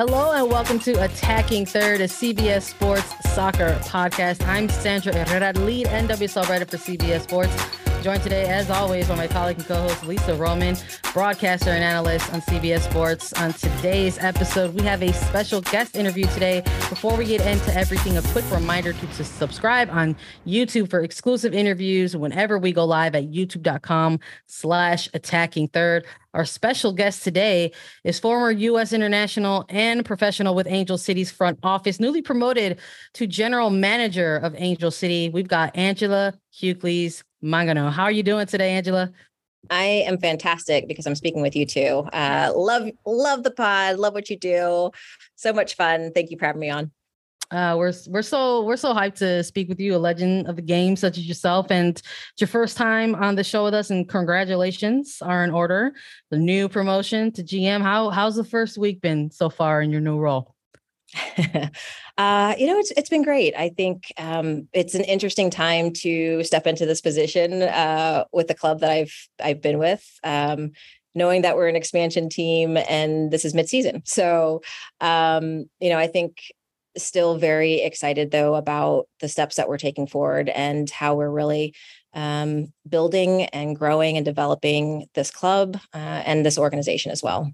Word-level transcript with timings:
Hello 0.00 0.32
and 0.32 0.50
welcome 0.50 0.78
to 0.78 0.92
Attacking 1.04 1.66
Third, 1.66 2.00
a 2.00 2.04
CBS 2.04 2.62
Sports 2.62 3.12
soccer 3.34 3.78
podcast. 3.82 4.42
I'm 4.46 4.66
Sandra 4.70 5.12
Herrera, 5.12 5.52
lead 5.52 5.88
NWSL 5.88 6.48
writer 6.48 6.64
for 6.64 6.78
CBS 6.78 7.24
Sports. 7.24 7.79
Joined 8.02 8.22
today, 8.22 8.46
as 8.48 8.70
always, 8.70 9.08
by 9.08 9.14
my 9.14 9.28
colleague 9.28 9.58
and 9.58 9.66
co-host 9.66 10.04
Lisa 10.06 10.34
Roman, 10.34 10.74
broadcaster 11.12 11.68
and 11.68 11.84
analyst 11.84 12.32
on 12.32 12.40
CBS 12.40 12.80
Sports. 12.88 13.34
On 13.34 13.52
today's 13.52 14.16
episode, 14.18 14.74
we 14.74 14.82
have 14.84 15.02
a 15.02 15.12
special 15.12 15.60
guest 15.60 15.94
interview 15.94 16.24
today. 16.28 16.62
Before 16.88 17.14
we 17.14 17.26
get 17.26 17.42
into 17.42 17.76
everything, 17.76 18.16
a 18.16 18.22
quick 18.28 18.50
reminder 18.50 18.94
to, 18.94 19.06
to 19.06 19.22
subscribe 19.22 19.90
on 19.90 20.16
YouTube 20.46 20.88
for 20.88 21.00
exclusive 21.00 21.52
interviews 21.52 22.16
whenever 22.16 22.58
we 22.58 22.72
go 22.72 22.86
live 22.86 23.14
at 23.14 23.30
youtube.com 23.30 24.18
slash 24.46 25.06
attacking 25.12 25.68
third. 25.68 26.06
Our 26.32 26.46
special 26.46 26.94
guest 26.94 27.22
today 27.22 27.70
is 28.04 28.18
former 28.18 28.50
U.S. 28.50 28.94
international 28.94 29.66
and 29.68 30.06
professional 30.06 30.54
with 30.54 30.66
Angel 30.66 30.96
City's 30.96 31.30
front 31.30 31.58
office, 31.62 32.00
newly 32.00 32.22
promoted 32.22 32.78
to 33.14 33.26
general 33.26 33.68
manager 33.68 34.36
of 34.36 34.54
Angel 34.56 34.90
City. 34.90 35.28
We've 35.28 35.48
got 35.48 35.76
Angela 35.76 36.32
Hucles 36.50 37.24
Mangano. 37.42 37.90
How 37.90 38.04
are 38.04 38.12
you 38.12 38.22
doing 38.22 38.46
today, 38.46 38.72
Angela? 38.72 39.10
I 39.68 39.84
am 40.06 40.18
fantastic 40.18 40.88
because 40.88 41.06
I'm 41.06 41.14
speaking 41.14 41.42
with 41.42 41.54
you 41.54 41.66
too. 41.66 42.08
Uh, 42.12 42.52
love, 42.54 42.90
love 43.04 43.42
the 43.42 43.50
pod. 43.50 43.98
Love 43.98 44.14
what 44.14 44.30
you 44.30 44.38
do. 44.38 44.90
So 45.36 45.52
much 45.52 45.74
fun. 45.74 46.12
Thank 46.14 46.30
you 46.30 46.38
for 46.38 46.46
having 46.46 46.60
me 46.60 46.70
on. 46.70 46.90
Uh, 47.50 47.74
we're 47.76 47.92
we're 48.06 48.22
so 48.22 48.62
we're 48.62 48.76
so 48.76 48.94
hyped 48.94 49.16
to 49.16 49.42
speak 49.42 49.68
with 49.68 49.80
you, 49.80 49.96
a 49.96 49.98
legend 49.98 50.46
of 50.46 50.54
the 50.54 50.62
game 50.62 50.94
such 50.94 51.18
as 51.18 51.26
yourself, 51.26 51.66
and 51.68 51.98
it's 51.98 52.40
your 52.40 52.46
first 52.46 52.76
time 52.76 53.16
on 53.16 53.34
the 53.34 53.42
show 53.42 53.64
with 53.64 53.74
us. 53.74 53.90
And 53.90 54.08
congratulations 54.08 55.18
are 55.20 55.42
in 55.42 55.50
order. 55.50 55.92
The 56.30 56.38
new 56.38 56.68
promotion 56.68 57.32
to 57.32 57.42
GM. 57.42 57.82
How 57.82 58.10
how's 58.10 58.36
the 58.36 58.44
first 58.44 58.78
week 58.78 59.00
been 59.00 59.32
so 59.32 59.50
far 59.50 59.82
in 59.82 59.90
your 59.90 60.00
new 60.00 60.18
role? 60.18 60.54
uh, 62.18 62.54
you 62.58 62.66
know, 62.66 62.78
it's 62.78 62.92
it's 62.92 63.08
been 63.08 63.24
great. 63.24 63.54
I 63.56 63.70
think 63.70 64.12
um, 64.16 64.68
it's 64.72 64.94
an 64.94 65.04
interesting 65.04 65.50
time 65.50 65.92
to 65.94 66.44
step 66.44 66.66
into 66.66 66.86
this 66.86 67.00
position 67.00 67.62
uh, 67.62 68.24
with 68.32 68.48
the 68.48 68.54
club 68.54 68.80
that 68.80 68.90
I've 68.90 69.28
I've 69.42 69.60
been 69.60 69.78
with. 69.78 70.06
Um, 70.22 70.72
knowing 71.14 71.42
that 71.42 71.56
we're 71.56 71.68
an 71.68 71.74
expansion 71.74 72.28
team 72.28 72.76
and 72.76 73.32
this 73.32 73.44
is 73.44 73.52
midseason. 73.52 74.00
So, 74.06 74.62
um, 75.00 75.64
you 75.80 75.90
know, 75.90 75.98
I 75.98 76.06
think 76.06 76.36
still 76.96 77.36
very 77.36 77.80
excited 77.80 78.30
though 78.30 78.54
about 78.54 79.08
the 79.20 79.28
steps 79.28 79.56
that 79.56 79.68
we're 79.68 79.78
taking 79.78 80.06
forward 80.06 80.48
and 80.48 80.88
how 80.90 81.14
we're 81.14 81.30
really 81.30 81.74
um, 82.14 82.72
building 82.88 83.44
and 83.46 83.76
growing 83.76 84.16
and 84.16 84.24
developing 84.24 85.06
this 85.14 85.30
club 85.30 85.76
uh, 85.94 86.22
and 86.26 86.44
this 86.44 86.58
organization 86.58 87.12
as 87.12 87.22
well. 87.22 87.52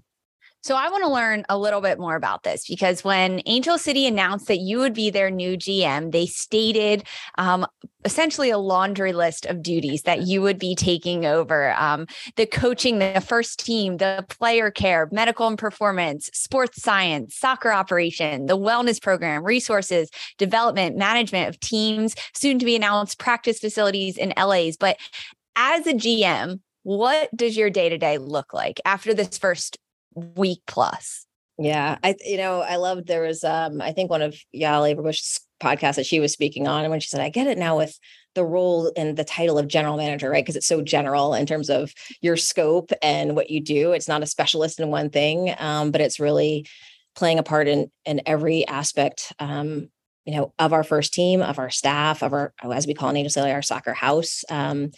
So 0.61 0.75
I 0.75 0.89
want 0.89 1.03
to 1.03 1.09
learn 1.09 1.45
a 1.49 1.57
little 1.57 1.81
bit 1.81 1.99
more 1.99 2.15
about 2.15 2.43
this 2.43 2.67
because 2.67 3.03
when 3.03 3.41
Angel 3.45 3.77
City 3.77 4.05
announced 4.05 4.47
that 4.47 4.59
you 4.59 4.79
would 4.79 4.93
be 4.93 5.09
their 5.09 5.29
new 5.29 5.55
GM, 5.55 6.11
they 6.11 6.25
stated 6.25 7.03
um, 7.37 7.65
essentially 8.03 8.49
a 8.49 8.57
laundry 8.57 9.13
list 9.13 9.45
of 9.45 9.61
duties 9.61 10.01
that 10.03 10.23
you 10.27 10.41
would 10.41 10.57
be 10.57 10.75
taking 10.75 11.25
over 11.25 11.73
um, 11.73 12.07
the 12.35 12.45
coaching, 12.45 12.99
the 12.99 13.23
first 13.25 13.59
team, 13.59 13.97
the 13.97 14.25
player 14.29 14.71
care, 14.71 15.07
medical 15.11 15.47
and 15.47 15.57
performance, 15.57 16.29
sports 16.33 16.81
science, 16.81 17.35
soccer 17.35 17.71
operation, 17.71 18.47
the 18.47 18.57
wellness 18.57 19.01
program, 19.01 19.43
resources, 19.43 20.09
development, 20.37 20.97
management 20.97 21.49
of 21.49 21.59
teams, 21.59 22.15
soon 22.33 22.59
to 22.59 22.65
be 22.65 22.75
announced 22.75 23.19
practice 23.19 23.59
facilities 23.59 24.17
in 24.17 24.33
LA's. 24.37 24.75
But 24.75 24.97
as 25.55 25.87
a 25.87 25.93
GM, 25.93 26.59
what 26.83 27.29
does 27.35 27.57
your 27.57 27.69
day 27.69 27.89
to 27.89 27.97
day 27.97 28.17
look 28.17 28.53
like 28.53 28.79
after 28.85 29.13
this 29.13 29.37
first 29.37 29.77
week 30.35 30.61
plus. 30.67 31.25
Yeah, 31.59 31.97
I 32.03 32.15
you 32.23 32.37
know 32.37 32.61
I 32.61 32.75
loved 32.75 33.07
there 33.07 33.23
was 33.23 33.43
um 33.43 33.81
I 33.81 33.91
think 33.91 34.09
one 34.09 34.21
of 34.21 34.35
Yael 34.55 34.93
Averbuch's 34.93 35.39
podcasts 35.61 35.95
that 35.95 36.05
she 36.05 36.19
was 36.19 36.31
speaking 36.31 36.67
on, 36.67 36.83
and 36.83 36.91
when 36.91 36.99
she 36.99 37.07
said 37.07 37.21
I 37.21 37.29
get 37.29 37.47
it 37.47 37.57
now 37.57 37.77
with 37.77 37.97
the 38.35 38.45
role 38.45 38.91
and 38.95 39.17
the 39.17 39.23
title 39.23 39.57
of 39.57 39.67
general 39.67 39.97
manager, 39.97 40.29
right? 40.29 40.43
Because 40.45 40.55
it's 40.55 40.67
so 40.67 40.81
general 40.81 41.33
in 41.33 41.47
terms 41.47 41.71
of 41.71 41.91
your 42.21 42.37
scope 42.37 42.91
and 43.01 43.35
what 43.35 43.49
you 43.49 43.59
do. 43.59 43.93
It's 43.93 44.07
not 44.07 44.21
a 44.21 44.27
specialist 44.27 44.79
in 44.79 44.89
one 44.89 45.09
thing, 45.09 45.55
um, 45.57 45.89
but 45.89 46.01
it's 46.01 46.19
really 46.19 46.67
playing 47.15 47.39
a 47.39 47.43
part 47.43 47.67
in 47.67 47.89
in 48.05 48.21
every 48.27 48.67
aspect. 48.67 49.33
Um, 49.39 49.89
you 50.25 50.35
know, 50.35 50.53
of 50.59 50.73
our 50.73 50.83
first 50.83 51.13
team, 51.13 51.41
of 51.41 51.57
our 51.57 51.69
staff, 51.69 52.21
of 52.21 52.33
our 52.33 52.53
as 52.63 52.85
we 52.85 52.93
call 52.93 53.11
Angel 53.11 53.31
City, 53.31 53.51
our 53.51 53.61
soccer 53.61 53.93
house. 53.93 54.43
Um, 54.49 54.91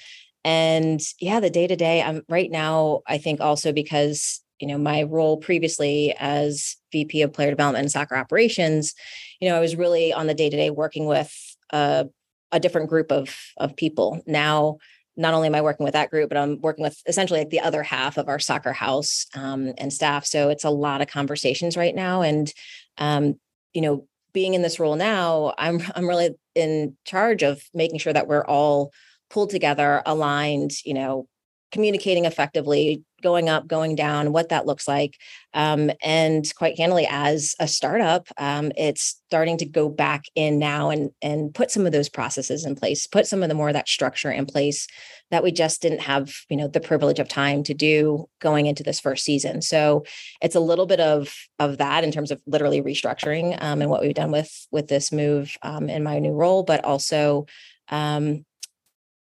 and 0.43 0.99
yeah, 1.19 1.39
the 1.39 1.49
day 1.49 1.67
to 1.67 1.75
day. 1.75 2.01
I'm 2.01 2.23
right 2.27 2.51
now. 2.51 3.01
I 3.07 3.17
think 3.17 3.39
also 3.39 3.71
because 3.71 4.41
you 4.59 4.67
know 4.67 4.77
my 4.77 5.03
role 5.03 5.37
previously 5.37 6.15
as 6.19 6.75
vp 6.91 7.21
of 7.21 7.33
player 7.33 7.49
development 7.49 7.83
and 7.83 7.91
soccer 7.91 8.15
operations 8.15 8.93
you 9.39 9.49
know 9.49 9.55
i 9.55 9.59
was 9.59 9.75
really 9.75 10.11
on 10.13 10.27
the 10.27 10.33
day-to-day 10.33 10.69
working 10.69 11.05
with 11.05 11.33
a, 11.71 12.07
a 12.51 12.59
different 12.59 12.89
group 12.89 13.11
of 13.11 13.35
of 13.57 13.75
people. 13.75 14.21
Now 14.25 14.77
not 15.17 15.33
only 15.33 15.47
am 15.47 15.55
i 15.55 15.61
working 15.61 15.83
with 15.83 15.93
that 15.93 16.09
group 16.09 16.29
but 16.29 16.37
i'm 16.37 16.61
working 16.61 16.83
with 16.83 16.97
essentially 17.05 17.41
like 17.41 17.49
the 17.49 17.59
other 17.59 17.83
half 17.83 18.17
of 18.17 18.29
our 18.29 18.39
soccer 18.39 18.73
house 18.73 19.25
um, 19.35 19.73
and 19.77 19.91
staff. 19.91 20.25
So 20.25 20.49
it's 20.49 20.63
a 20.63 20.69
lot 20.69 21.01
of 21.01 21.07
conversations 21.07 21.75
right 21.75 21.95
now. 21.95 22.21
And 22.21 22.51
um, 22.97 23.35
you 23.73 23.81
know 23.81 24.07
being 24.31 24.53
in 24.53 24.61
this 24.61 24.79
role 24.79 24.95
now 24.95 25.53
i'm 25.57 25.81
i'm 25.95 26.07
really 26.07 26.35
in 26.55 26.95
charge 27.05 27.43
of 27.43 27.61
making 27.73 27.99
sure 27.99 28.13
that 28.13 28.27
we're 28.27 28.45
all 28.45 28.91
pulled 29.29 29.49
together 29.49 30.01
aligned 30.05 30.71
you 30.85 30.93
know 30.93 31.27
communicating 31.71 32.25
effectively 32.25 33.03
going 33.21 33.49
up, 33.49 33.67
going 33.67 33.95
down, 33.95 34.31
what 34.31 34.49
that 34.49 34.65
looks 34.65 34.87
like. 34.87 35.17
Um, 35.53 35.91
and 36.03 36.45
quite 36.55 36.77
candidly, 36.77 37.07
as 37.09 37.55
a 37.59 37.67
startup, 37.67 38.27
um, 38.37 38.71
it's 38.77 39.21
starting 39.27 39.57
to 39.57 39.65
go 39.65 39.89
back 39.89 40.25
in 40.35 40.59
now 40.59 40.89
and 40.89 41.11
and 41.21 41.53
put 41.53 41.71
some 41.71 41.85
of 41.85 41.91
those 41.91 42.09
processes 42.09 42.65
in 42.65 42.75
place, 42.75 43.07
put 43.07 43.27
some 43.27 43.43
of 43.43 43.49
the 43.49 43.55
more 43.55 43.69
of 43.69 43.73
that 43.73 43.87
structure 43.87 44.31
in 44.31 44.45
place 44.45 44.87
that 45.31 45.43
we 45.43 45.51
just 45.51 45.81
didn't 45.81 46.01
have, 46.01 46.33
you 46.49 46.57
know, 46.57 46.67
the 46.67 46.79
privilege 46.79 47.19
of 47.19 47.27
time 47.27 47.63
to 47.63 47.73
do 47.73 48.27
going 48.39 48.65
into 48.65 48.83
this 48.83 48.99
first 48.99 49.23
season. 49.23 49.61
So 49.61 50.05
it's 50.41 50.55
a 50.55 50.59
little 50.59 50.85
bit 50.85 50.99
of 50.99 51.33
of 51.59 51.77
that 51.77 52.03
in 52.03 52.11
terms 52.11 52.31
of 52.31 52.41
literally 52.45 52.81
restructuring 52.81 53.61
um, 53.61 53.81
and 53.81 53.89
what 53.89 54.01
we've 54.01 54.13
done 54.13 54.31
with 54.31 54.67
with 54.71 54.87
this 54.87 55.11
move 55.11 55.57
um, 55.61 55.89
in 55.89 56.03
my 56.03 56.19
new 56.19 56.33
role, 56.33 56.63
but 56.63 56.83
also 56.85 57.45
um, 57.89 58.45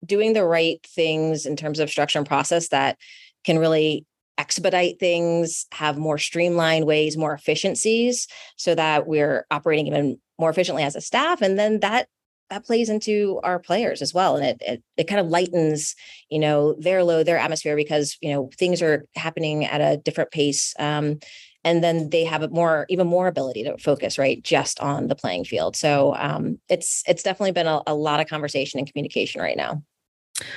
doing 0.04 0.32
the 0.32 0.44
right 0.44 0.84
things 0.86 1.46
in 1.46 1.56
terms 1.56 1.78
of 1.78 1.90
structure 1.90 2.18
and 2.18 2.26
process 2.26 2.68
that 2.68 2.98
can 3.44 3.58
really 3.58 4.04
expedite 4.38 4.98
things, 5.00 5.66
have 5.72 5.96
more 5.96 6.18
streamlined 6.18 6.86
ways, 6.86 7.16
more 7.16 7.32
efficiencies, 7.32 8.26
so 8.56 8.74
that 8.74 9.06
we're 9.06 9.46
operating 9.50 9.86
even 9.86 10.18
more 10.38 10.50
efficiently 10.50 10.82
as 10.82 10.96
a 10.96 11.00
staff. 11.00 11.40
And 11.40 11.58
then 11.58 11.80
that 11.80 12.08
that 12.50 12.64
plays 12.64 12.88
into 12.88 13.40
our 13.42 13.58
players 13.58 14.00
as 14.00 14.14
well 14.14 14.36
and 14.36 14.46
it, 14.46 14.56
it, 14.60 14.82
it 14.96 15.08
kind 15.08 15.20
of 15.20 15.26
lightens 15.26 15.96
you 16.30 16.38
know 16.38 16.74
their 16.74 17.02
load 17.02 17.26
their 17.26 17.38
atmosphere 17.38 17.74
because 17.74 18.16
you 18.20 18.32
know 18.32 18.50
things 18.56 18.80
are 18.82 19.04
happening 19.16 19.64
at 19.64 19.80
a 19.80 19.96
different 19.96 20.30
pace 20.30 20.72
um, 20.78 21.18
and 21.66 21.82
then 21.82 22.10
they 22.10 22.24
have 22.24 22.42
a 22.42 22.48
more 22.48 22.86
even 22.88 23.08
more 23.08 23.26
ability 23.26 23.64
to 23.64 23.76
focus 23.76 24.18
right 24.18 24.42
just 24.44 24.78
on 24.78 25.08
the 25.08 25.16
playing 25.16 25.44
field. 25.44 25.74
So 25.74 26.14
um, 26.16 26.60
it's 26.68 27.02
it's 27.08 27.24
definitely 27.24 27.52
been 27.52 27.66
a, 27.66 27.82
a 27.88 27.94
lot 27.94 28.20
of 28.20 28.28
conversation 28.28 28.78
and 28.78 28.88
communication 28.90 29.40
right 29.40 29.56
now 29.56 29.82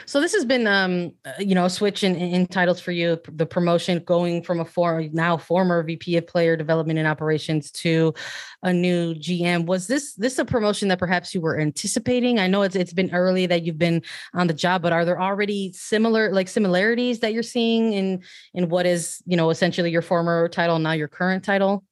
so 0.06 0.20
this 0.20 0.34
has 0.34 0.44
been, 0.44 0.68
um, 0.68 1.14
uh, 1.24 1.31
you 1.40 1.56
know, 1.56 1.66
a 1.66 1.70
switch 1.70 2.04
in, 2.04 2.16
in 2.16 2.48
titles 2.48 2.81
for 2.81 2.92
you. 2.92 3.18
The 3.31 3.46
promotion 3.46 4.00
going 4.00 4.44
from 4.44 4.60
a 4.60 4.66
former, 4.66 5.08
now 5.14 5.38
former 5.38 5.81
VP 5.84 6.18
of 6.18 6.28
Player 6.28 6.58
Development 6.58 7.00
and 7.00 7.08
Operations 7.08 7.72
to 7.72 8.14
a 8.62 8.74
new 8.74 9.14
GM. 9.16 9.66
Was 9.66 9.88
this 9.88 10.16
this 10.16 10.38
a 10.38 10.44
promotion 10.44 10.90
that 10.90 11.00
perhaps 11.00 11.34
you 11.34 11.40
were 11.40 11.60
anticipating? 11.60 12.40
I 12.40 12.48
know 12.48 12.64
it's 12.64 12.76
it's 12.76 12.92
been 12.92 13.14
early 13.14 13.46
that 13.46 13.64
you've 13.64 13.78
been 13.78 14.02
on 14.34 14.48
the 14.48 14.54
job, 14.54 14.81
but 14.81 14.92
are 14.92 15.06
there 15.06 15.22
already 15.22 15.72
similar 15.74 16.34
like 16.34 16.50
similarities 16.50 17.20
that 17.20 17.34
you're 17.34 17.44
seeing 17.44 17.94
in 17.94 18.24
in 18.54 18.68
what 18.68 18.86
is 18.86 19.22
you 19.25 19.38
know 19.38 19.50
essentially 19.50 19.92
your 19.92 20.02
former 20.02 20.50
title 20.50 20.80
now 20.80 20.92
your 20.92 21.08
current 21.08 21.46
title? 21.46 21.86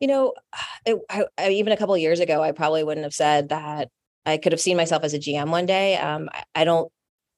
You 0.00 0.08
know, 0.08 0.34
it, 0.86 0.98
I, 1.10 1.24
I, 1.36 1.50
even 1.50 1.72
a 1.72 1.76
couple 1.76 1.96
years 1.98 2.20
ago, 2.20 2.42
I 2.42 2.52
probably 2.52 2.82
wouldn't 2.82 3.04
have 3.04 3.14
said 3.14 3.50
that 3.50 3.90
I 4.28 4.38
could 4.38 4.52
have 4.52 4.60
seen 4.60 4.76
myself 4.76 5.04
as 5.04 5.14
a 5.14 5.18
GM 5.18 5.50
one 5.50 5.66
day. 5.66 5.96
Um, 5.96 6.28
I, 6.32 6.44
I 6.54 6.64
don't, 6.64 6.90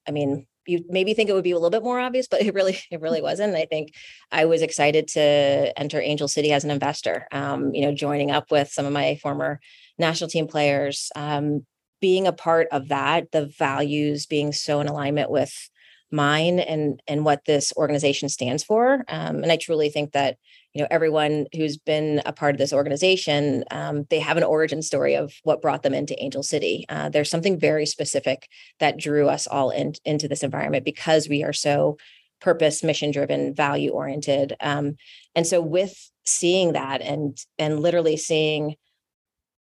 I 0.07 0.11
mean, 0.11 0.47
you 0.67 0.83
maybe 0.89 1.13
think 1.13 1.29
it 1.29 1.33
would 1.33 1.43
be 1.43 1.51
a 1.51 1.55
little 1.55 1.69
bit 1.69 1.83
more 1.83 1.99
obvious, 1.99 2.27
but 2.27 2.41
it 2.45 2.53
really, 2.53 2.79
it 2.91 3.01
really 3.01 3.21
wasn't. 3.21 3.55
I 3.55 3.65
think 3.65 3.93
I 4.31 4.45
was 4.45 4.61
excited 4.61 5.07
to 5.09 5.73
enter 5.77 6.01
Angel 6.01 6.27
City 6.27 6.51
as 6.51 6.63
an 6.63 6.71
investor. 6.71 7.27
Um, 7.31 7.73
you 7.73 7.81
know, 7.81 7.93
joining 7.93 8.31
up 8.31 8.51
with 8.51 8.69
some 8.69 8.85
of 8.85 8.93
my 8.93 9.15
former 9.15 9.59
national 9.97 10.29
team 10.29 10.47
players, 10.47 11.11
um, 11.15 11.65
being 11.99 12.27
a 12.27 12.33
part 12.33 12.67
of 12.71 12.87
that, 12.87 13.31
the 13.31 13.45
values 13.45 14.25
being 14.25 14.51
so 14.51 14.79
in 14.81 14.87
alignment 14.87 15.29
with 15.29 15.69
mine 16.11 16.59
and 16.59 17.01
and 17.07 17.23
what 17.23 17.45
this 17.45 17.71
organization 17.77 18.27
stands 18.27 18.63
for. 18.63 19.05
Um, 19.07 19.43
and 19.43 19.51
I 19.51 19.55
truly 19.55 19.89
think 19.89 20.11
that 20.11 20.37
you 20.73 20.81
know 20.81 20.87
everyone 20.89 21.47
who's 21.55 21.77
been 21.77 22.21
a 22.25 22.33
part 22.33 22.55
of 22.55 22.59
this 22.59 22.73
organization 22.73 23.63
um, 23.71 24.05
they 24.09 24.19
have 24.19 24.37
an 24.37 24.43
origin 24.43 24.81
story 24.81 25.15
of 25.15 25.33
what 25.43 25.61
brought 25.61 25.83
them 25.83 25.93
into 25.93 26.21
angel 26.21 26.43
city. 26.43 26.85
Uh, 26.89 27.09
there's 27.09 27.29
something 27.29 27.59
very 27.59 27.85
specific 27.85 28.47
that 28.79 28.97
drew 28.97 29.27
us 29.27 29.47
all 29.47 29.69
in, 29.69 29.93
into 30.05 30.27
this 30.27 30.43
environment 30.43 30.85
because 30.85 31.27
we 31.27 31.43
are 31.43 31.53
so 31.53 31.97
purpose 32.39 32.83
mission 32.83 33.11
driven 33.11 33.53
value 33.53 33.91
oriented 33.91 34.55
um, 34.61 34.95
and 35.35 35.45
so 35.45 35.61
with 35.61 36.09
seeing 36.25 36.73
that 36.73 37.01
and 37.01 37.37
and 37.57 37.79
literally 37.79 38.17
seeing 38.17 38.75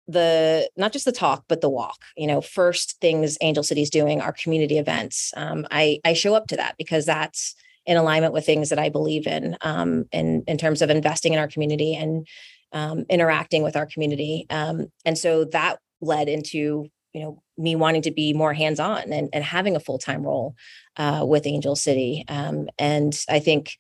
the 0.07 0.69
not 0.77 0.93
just 0.93 1.05
the 1.05 1.13
talk 1.13 1.45
but 1.49 1.61
the 1.61 1.71
walk 1.71 2.03
you 2.17 2.27
know 2.27 2.41
first 2.41 3.01
things 3.01 3.39
angel 3.41 3.63
city's 3.63 3.91
doing 3.91 4.21
are 4.21 4.33
community 4.33 4.79
events. 4.79 5.33
Um, 5.37 5.67
i 5.71 5.99
i 6.05 6.13
show 6.13 6.35
up 6.35 6.47
to 6.49 6.57
that 6.57 6.75
because 6.79 7.07
that's 7.07 7.55
in 7.87 7.97
alignment 7.97 8.33
with 8.33 8.47
things 8.47 8.71
that 8.71 8.79
I 8.79 8.89
believe 8.89 9.27
in, 9.27 9.57
um, 9.61 10.07
in 10.13 10.45
in 10.47 10.59
terms 10.59 10.83
of 10.83 10.91
investing 10.91 11.33
in 11.33 11.39
our 11.39 11.49
community 11.49 11.95
and 11.95 12.27
um, 12.73 13.05
interacting 13.09 13.63
with 13.63 13.77
our 13.77 13.87
community. 13.87 14.47
Um, 14.51 14.87
and 15.05 15.17
so 15.17 15.45
that 15.47 15.79
led 16.01 16.29
into 16.29 16.89
you 17.13 17.23
know 17.23 17.43
me 17.57 17.77
wanting 17.77 18.03
to 18.03 18.11
be 18.11 18.33
more 18.33 18.53
hands 18.53 18.81
on 18.81 19.13
and, 19.13 19.29
and 19.33 19.45
having 19.45 19.77
a 19.77 19.81
full 19.81 19.99
time 19.99 20.25
role 20.25 20.55
uh, 20.97 21.25
with 21.27 21.47
Angel 21.47 21.77
City. 21.77 22.25
Um, 22.29 22.69
and 22.79 23.19
I 23.29 23.39
think 23.39 23.77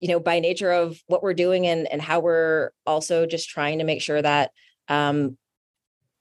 you 0.00 0.08
know 0.08 0.20
by 0.20 0.40
nature 0.40 0.72
of 0.72 1.00
what 1.06 1.22
we're 1.22 1.34
doing 1.34 1.66
and 1.66 1.90
and 1.90 2.02
how 2.02 2.20
we're 2.20 2.70
also 2.86 3.26
just 3.26 3.48
trying 3.48 3.78
to 3.78 3.84
make 3.84 4.02
sure 4.02 4.20
that 4.20 4.50
um, 4.88 5.38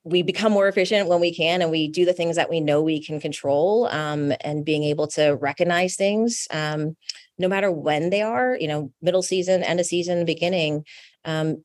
we 0.04 0.22
become 0.22 0.52
more 0.52 0.68
efficient 0.68 1.08
when 1.08 1.22
we 1.22 1.34
can 1.34 1.62
and 1.62 1.72
we 1.72 1.88
do 1.88 2.06
the 2.06 2.14
things 2.14 2.36
that 2.36 2.50
we 2.50 2.60
know 2.60 2.82
we 2.82 3.04
can 3.04 3.20
control 3.20 3.88
um, 3.88 4.34
and 4.42 4.66
being 4.66 4.84
able 4.84 5.08
to 5.08 5.38
recognize 5.42 5.96
things 5.96 6.48
um, 6.52 6.96
no 7.38 7.48
matter 7.48 7.72
when 7.72 8.10
they 8.10 8.22
are 8.22 8.58
you 8.60 8.68
know 8.68 8.92
middle 9.02 9.24
season 9.24 9.64
end 9.64 9.80
of 9.80 9.86
season 9.86 10.26
beginning 10.26 10.84
um, 11.26 11.64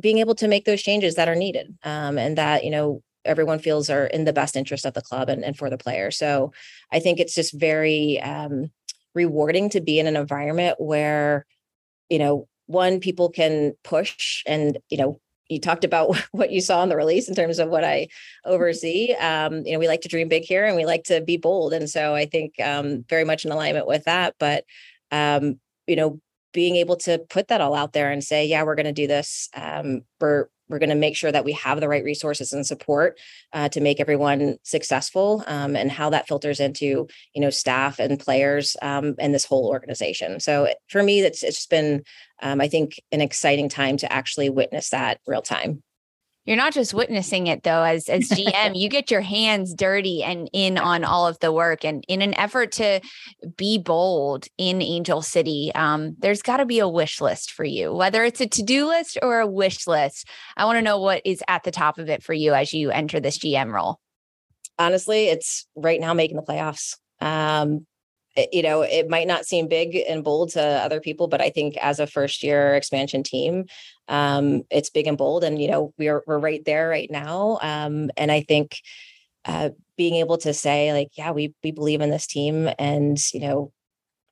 being 0.00 0.18
able 0.18 0.34
to 0.34 0.48
make 0.48 0.64
those 0.64 0.82
changes 0.82 1.14
that 1.14 1.28
are 1.28 1.34
needed 1.34 1.76
um, 1.84 2.18
and 2.18 2.38
that 2.38 2.64
you 2.64 2.70
know 2.70 3.02
everyone 3.24 3.58
feels 3.58 3.88
are 3.88 4.06
in 4.06 4.24
the 4.24 4.34
best 4.34 4.54
interest 4.54 4.84
of 4.84 4.92
the 4.92 5.00
club 5.00 5.30
and, 5.30 5.42
and 5.44 5.56
for 5.56 5.70
the 5.70 5.78
player. 5.78 6.10
So 6.10 6.52
i 6.92 7.00
think 7.00 7.20
it's 7.20 7.34
just 7.34 7.52
very 7.52 8.20
um, 8.20 8.70
rewarding 9.14 9.70
to 9.70 9.80
be 9.80 9.98
in 9.98 10.06
an 10.06 10.16
environment 10.16 10.76
where 10.78 11.46
you 12.08 12.18
know 12.18 12.48
one 12.66 12.98
people 12.98 13.28
can 13.28 13.74
push 13.84 14.42
and 14.46 14.78
you 14.88 14.96
know 14.96 15.20
you 15.48 15.60
talked 15.60 15.84
about 15.84 16.16
what 16.32 16.50
you 16.50 16.60
saw 16.60 16.82
in 16.82 16.88
the 16.88 16.96
release 16.96 17.28
in 17.28 17.34
terms 17.34 17.58
of 17.58 17.68
what 17.68 17.84
I 17.84 18.08
oversee. 18.44 19.12
Um, 19.14 19.64
you 19.66 19.72
know, 19.72 19.78
we 19.78 19.88
like 19.88 20.02
to 20.02 20.08
dream 20.08 20.28
big 20.28 20.44
here 20.44 20.64
and 20.64 20.76
we 20.76 20.86
like 20.86 21.04
to 21.04 21.20
be 21.20 21.36
bold. 21.36 21.72
And 21.72 21.88
so 21.88 22.14
I 22.14 22.26
think 22.26 22.54
um, 22.60 23.04
very 23.08 23.24
much 23.24 23.44
in 23.44 23.52
alignment 23.52 23.86
with 23.86 24.04
that. 24.04 24.34
But, 24.38 24.64
um, 25.10 25.60
you 25.86 25.96
know, 25.96 26.20
being 26.52 26.76
able 26.76 26.96
to 26.96 27.18
put 27.18 27.48
that 27.48 27.60
all 27.60 27.74
out 27.74 27.92
there 27.92 28.10
and 28.10 28.22
say, 28.22 28.46
yeah, 28.46 28.62
we're 28.62 28.76
going 28.76 28.86
to 28.86 28.92
do 28.92 29.06
this. 29.06 29.48
Um, 29.54 30.02
we're 30.20 30.46
we're 30.68 30.78
going 30.78 30.90
to 30.90 30.94
make 30.94 31.16
sure 31.16 31.32
that 31.32 31.44
we 31.44 31.52
have 31.52 31.80
the 31.80 31.88
right 31.88 32.04
resources 32.04 32.52
and 32.52 32.66
support 32.66 33.18
uh, 33.52 33.68
to 33.70 33.80
make 33.80 34.00
everyone 34.00 34.56
successful 34.62 35.44
um, 35.46 35.76
and 35.76 35.90
how 35.90 36.10
that 36.10 36.28
filters 36.28 36.60
into 36.60 37.08
you 37.34 37.40
know 37.40 37.50
staff 37.50 37.98
and 37.98 38.20
players 38.20 38.76
um, 38.82 39.14
and 39.18 39.34
this 39.34 39.44
whole 39.44 39.68
organization. 39.68 40.40
So 40.40 40.72
for 40.88 41.02
me 41.02 41.20
it's 41.20 41.42
it's 41.42 41.66
been 41.66 42.02
um, 42.42 42.60
i 42.60 42.68
think 42.68 43.00
an 43.12 43.20
exciting 43.20 43.68
time 43.68 43.96
to 43.98 44.12
actually 44.12 44.50
witness 44.50 44.90
that 44.90 45.20
real 45.26 45.42
time 45.42 45.82
you're 46.44 46.56
not 46.56 46.72
just 46.72 46.94
witnessing 46.94 47.46
it 47.46 47.62
though 47.62 47.82
as 47.82 48.08
as 48.08 48.28
gm 48.28 48.72
you 48.74 48.88
get 48.88 49.10
your 49.10 49.20
hands 49.20 49.74
dirty 49.74 50.22
and 50.22 50.48
in 50.52 50.78
on 50.78 51.04
all 51.04 51.26
of 51.26 51.38
the 51.40 51.52
work 51.52 51.84
and 51.84 52.04
in 52.08 52.22
an 52.22 52.34
effort 52.34 52.72
to 52.72 53.00
be 53.56 53.78
bold 53.78 54.46
in 54.58 54.82
angel 54.82 55.22
city 55.22 55.72
um, 55.74 56.14
there's 56.18 56.42
got 56.42 56.58
to 56.58 56.66
be 56.66 56.78
a 56.78 56.88
wish 56.88 57.20
list 57.20 57.50
for 57.50 57.64
you 57.64 57.92
whether 57.92 58.24
it's 58.24 58.40
a 58.40 58.46
to-do 58.46 58.86
list 58.86 59.18
or 59.22 59.40
a 59.40 59.46
wish 59.46 59.86
list. 59.86 60.28
I 60.56 60.64
want 60.64 60.76
to 60.76 60.82
know 60.82 60.98
what 60.98 61.22
is 61.24 61.42
at 61.48 61.64
the 61.64 61.70
top 61.70 61.98
of 61.98 62.08
it 62.08 62.22
for 62.22 62.32
you 62.32 62.54
as 62.54 62.72
you 62.72 62.90
enter 62.90 63.20
this 63.20 63.38
gm 63.38 63.72
role. 63.72 63.98
Honestly 64.78 65.26
it's 65.26 65.66
right 65.74 66.00
now 66.00 66.14
making 66.14 66.36
the 66.36 66.42
playoffs. 66.42 66.96
Um, 67.20 67.86
you 68.52 68.62
know, 68.62 68.82
it 68.82 69.08
might 69.08 69.26
not 69.26 69.46
seem 69.46 69.68
big 69.68 69.96
and 70.08 70.24
bold 70.24 70.50
to 70.50 70.62
other 70.62 71.00
people, 71.00 71.28
but 71.28 71.40
I 71.40 71.50
think 71.50 71.76
as 71.76 72.00
a 72.00 72.06
first 72.06 72.42
year 72.42 72.74
expansion 72.74 73.22
team, 73.22 73.66
um, 74.08 74.62
it's 74.70 74.90
big 74.90 75.06
and 75.06 75.16
bold. 75.16 75.44
And, 75.44 75.60
you 75.60 75.70
know, 75.70 75.94
we're, 75.98 76.22
we're 76.26 76.38
right 76.38 76.64
there 76.64 76.88
right 76.88 77.10
now. 77.10 77.58
Um, 77.62 78.10
and 78.16 78.32
I 78.32 78.40
think 78.40 78.78
uh, 79.44 79.70
being 79.96 80.16
able 80.16 80.38
to 80.38 80.52
say 80.52 80.92
like, 80.92 81.10
yeah, 81.16 81.30
we, 81.30 81.54
we 81.62 81.70
believe 81.70 82.00
in 82.00 82.10
this 82.10 82.26
team 82.26 82.68
and, 82.78 83.18
you 83.32 83.40
know, 83.40 83.72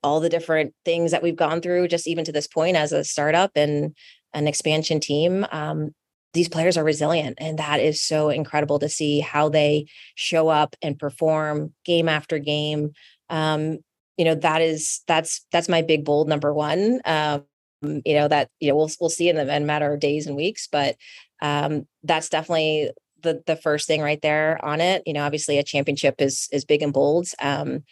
all 0.01 0.19
the 0.19 0.29
different 0.29 0.73
things 0.83 1.11
that 1.11 1.23
we've 1.23 1.37
gone 1.37 1.61
through 1.61 1.87
just 1.87 2.07
even 2.07 2.25
to 2.25 2.33
this 2.33 2.47
point 2.47 2.75
as 2.75 2.91
a 2.91 3.05
startup 3.05 3.51
and 3.55 3.95
an 4.33 4.47
expansion 4.47 4.99
team, 4.99 5.45
um, 5.51 5.91
these 6.33 6.49
players 6.49 6.77
are 6.77 6.83
resilient 6.83 7.37
and 7.39 7.59
that 7.59 7.79
is 7.79 8.01
so 8.01 8.29
incredible 8.29 8.79
to 8.79 8.89
see 8.89 9.19
how 9.21 9.47
they 9.47 9.85
show 10.15 10.49
up 10.49 10.75
and 10.81 10.99
perform 10.99 11.73
game 11.85 12.09
after 12.09 12.39
game 12.39 12.91
um, 13.29 13.79
you 14.17 14.25
know 14.25 14.35
that 14.35 14.61
is 14.61 15.01
that's 15.07 15.45
that's 15.51 15.69
my 15.69 15.81
big 15.81 16.05
bold 16.05 16.27
number 16.27 16.53
one 16.53 17.01
um, 17.05 17.43
you 17.81 18.13
know 18.13 18.27
that 18.27 18.49
you 18.59 18.69
know 18.69 18.75
we'll 18.75 18.89
we'll 18.99 19.09
see 19.09 19.29
in 19.29 19.35
the 19.35 19.55
in 19.55 19.65
matter 19.65 19.93
of 19.93 19.99
days 19.99 20.27
and 20.27 20.35
weeks 20.35 20.67
but 20.71 20.95
um, 21.41 21.85
that's 22.03 22.29
definitely 22.29 22.91
the 23.21 23.41
the 23.45 23.55
first 23.55 23.87
thing 23.87 24.01
right 24.01 24.21
there 24.21 24.63
on 24.63 24.81
it. 24.81 25.03
You 25.05 25.13
know 25.13 25.23
obviously 25.23 25.57
a 25.57 25.63
championship 25.63 26.15
is 26.19 26.47
is 26.51 26.65
big 26.65 26.81
and 26.81 26.93
bold 26.93 27.27
um, 27.41 27.83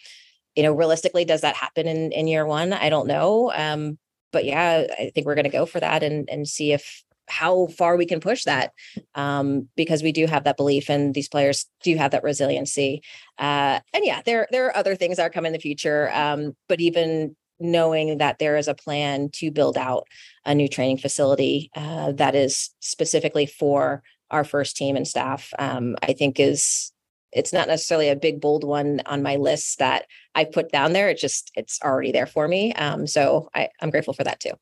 you 0.56 0.64
know 0.64 0.74
realistically 0.74 1.26
does 1.26 1.42
that 1.42 1.56
happen 1.56 1.88
in 1.88 2.12
in 2.12 2.28
year 2.28 2.46
one? 2.46 2.74
I 2.74 2.90
don't 2.90 3.08
know 3.08 3.52
um, 3.54 3.98
but 4.32 4.46
yeah 4.46 4.86
i 4.98 5.12
think 5.14 5.26
we're 5.26 5.36
going 5.36 5.44
to 5.44 5.50
go 5.50 5.66
for 5.66 5.80
that 5.80 6.04
and 6.04 6.30
and 6.30 6.48
see 6.48 6.72
if 6.72 7.04
how 7.32 7.68
far 7.68 7.96
we 7.96 8.06
can 8.06 8.20
push 8.20 8.44
that 8.44 8.74
um, 9.16 9.70
because 9.78 10.04
we 10.04 10.12
do 10.12 10.28
have 10.28 10.44
that 10.44 10.58
belief 10.58 10.90
and 10.90 11.14
these 11.14 11.30
players 11.30 11.66
do 11.82 11.96
have 11.96 12.12
that 12.12 12.24
resiliency. 12.24 13.02
Uh, 13.40 13.80
and 13.94 14.04
yeah 14.04 14.22
there 14.26 14.48
there 14.52 14.68
are 14.68 14.76
other 14.76 14.96
things 14.96 15.18
that 15.18 15.26
are 15.26 15.30
coming 15.30 15.50
in 15.50 15.54
the 15.54 15.60
future 15.60 16.12
um, 16.14 16.56
but 16.68 16.82
even 16.82 17.36
knowing 17.60 18.18
that 18.18 18.40
there 18.40 18.58
is 18.58 18.68
a 18.68 18.74
plan 18.74 19.30
to 19.32 19.52
build 19.52 19.78
out 19.78 20.08
a 20.46 20.54
new 20.54 20.68
training 20.68 20.98
facility 20.98 21.70
uh, 21.76 22.12
that 22.12 22.36
is 22.36 22.72
specifically 22.80 23.46
for 23.46 24.04
our 24.30 24.44
first 24.44 24.76
team 24.76 24.96
and 24.96 25.08
staff 25.08 25.54
um, 25.60 25.96
i 26.02 26.14
think 26.14 26.40
is 26.40 26.92
it's 27.32 27.54
not 27.54 27.68
necessarily 27.68 28.10
a 28.10 28.16
big 28.16 28.42
bold 28.42 28.64
one 28.64 29.02
on 29.06 29.24
my 29.24 29.38
list 29.38 29.80
that 29.80 30.06
i 30.36 30.44
put 30.44 30.72
down 30.72 30.94
there. 30.94 31.10
It's 31.10 31.22
just 31.22 31.52
it's 31.56 31.80
already 31.84 32.12
there 32.12 32.28
for 32.28 32.48
me. 32.48 32.74
Um, 32.74 33.08
so 33.08 33.50
I, 33.54 33.70
i'm 33.82 33.90
grateful 33.90 34.14
for 34.14 34.24
that 34.24 34.40
too 34.40 34.54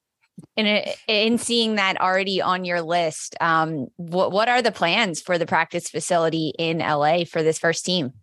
and 0.57 0.85
in 1.07 1.37
seeing 1.37 1.75
that 1.75 1.99
already 1.99 2.41
on 2.41 2.65
your 2.65 2.81
list, 2.81 3.35
um, 3.41 3.87
what 3.97 4.31
what 4.31 4.49
are 4.49 4.61
the 4.61 4.71
plans 4.71 5.21
for 5.21 5.37
the 5.37 5.45
practice 5.45 5.89
facility 5.89 6.53
in 6.57 6.79
LA 6.79 7.23
for 7.25 7.43
this 7.43 7.59
first 7.59 7.85
team? 7.85 8.13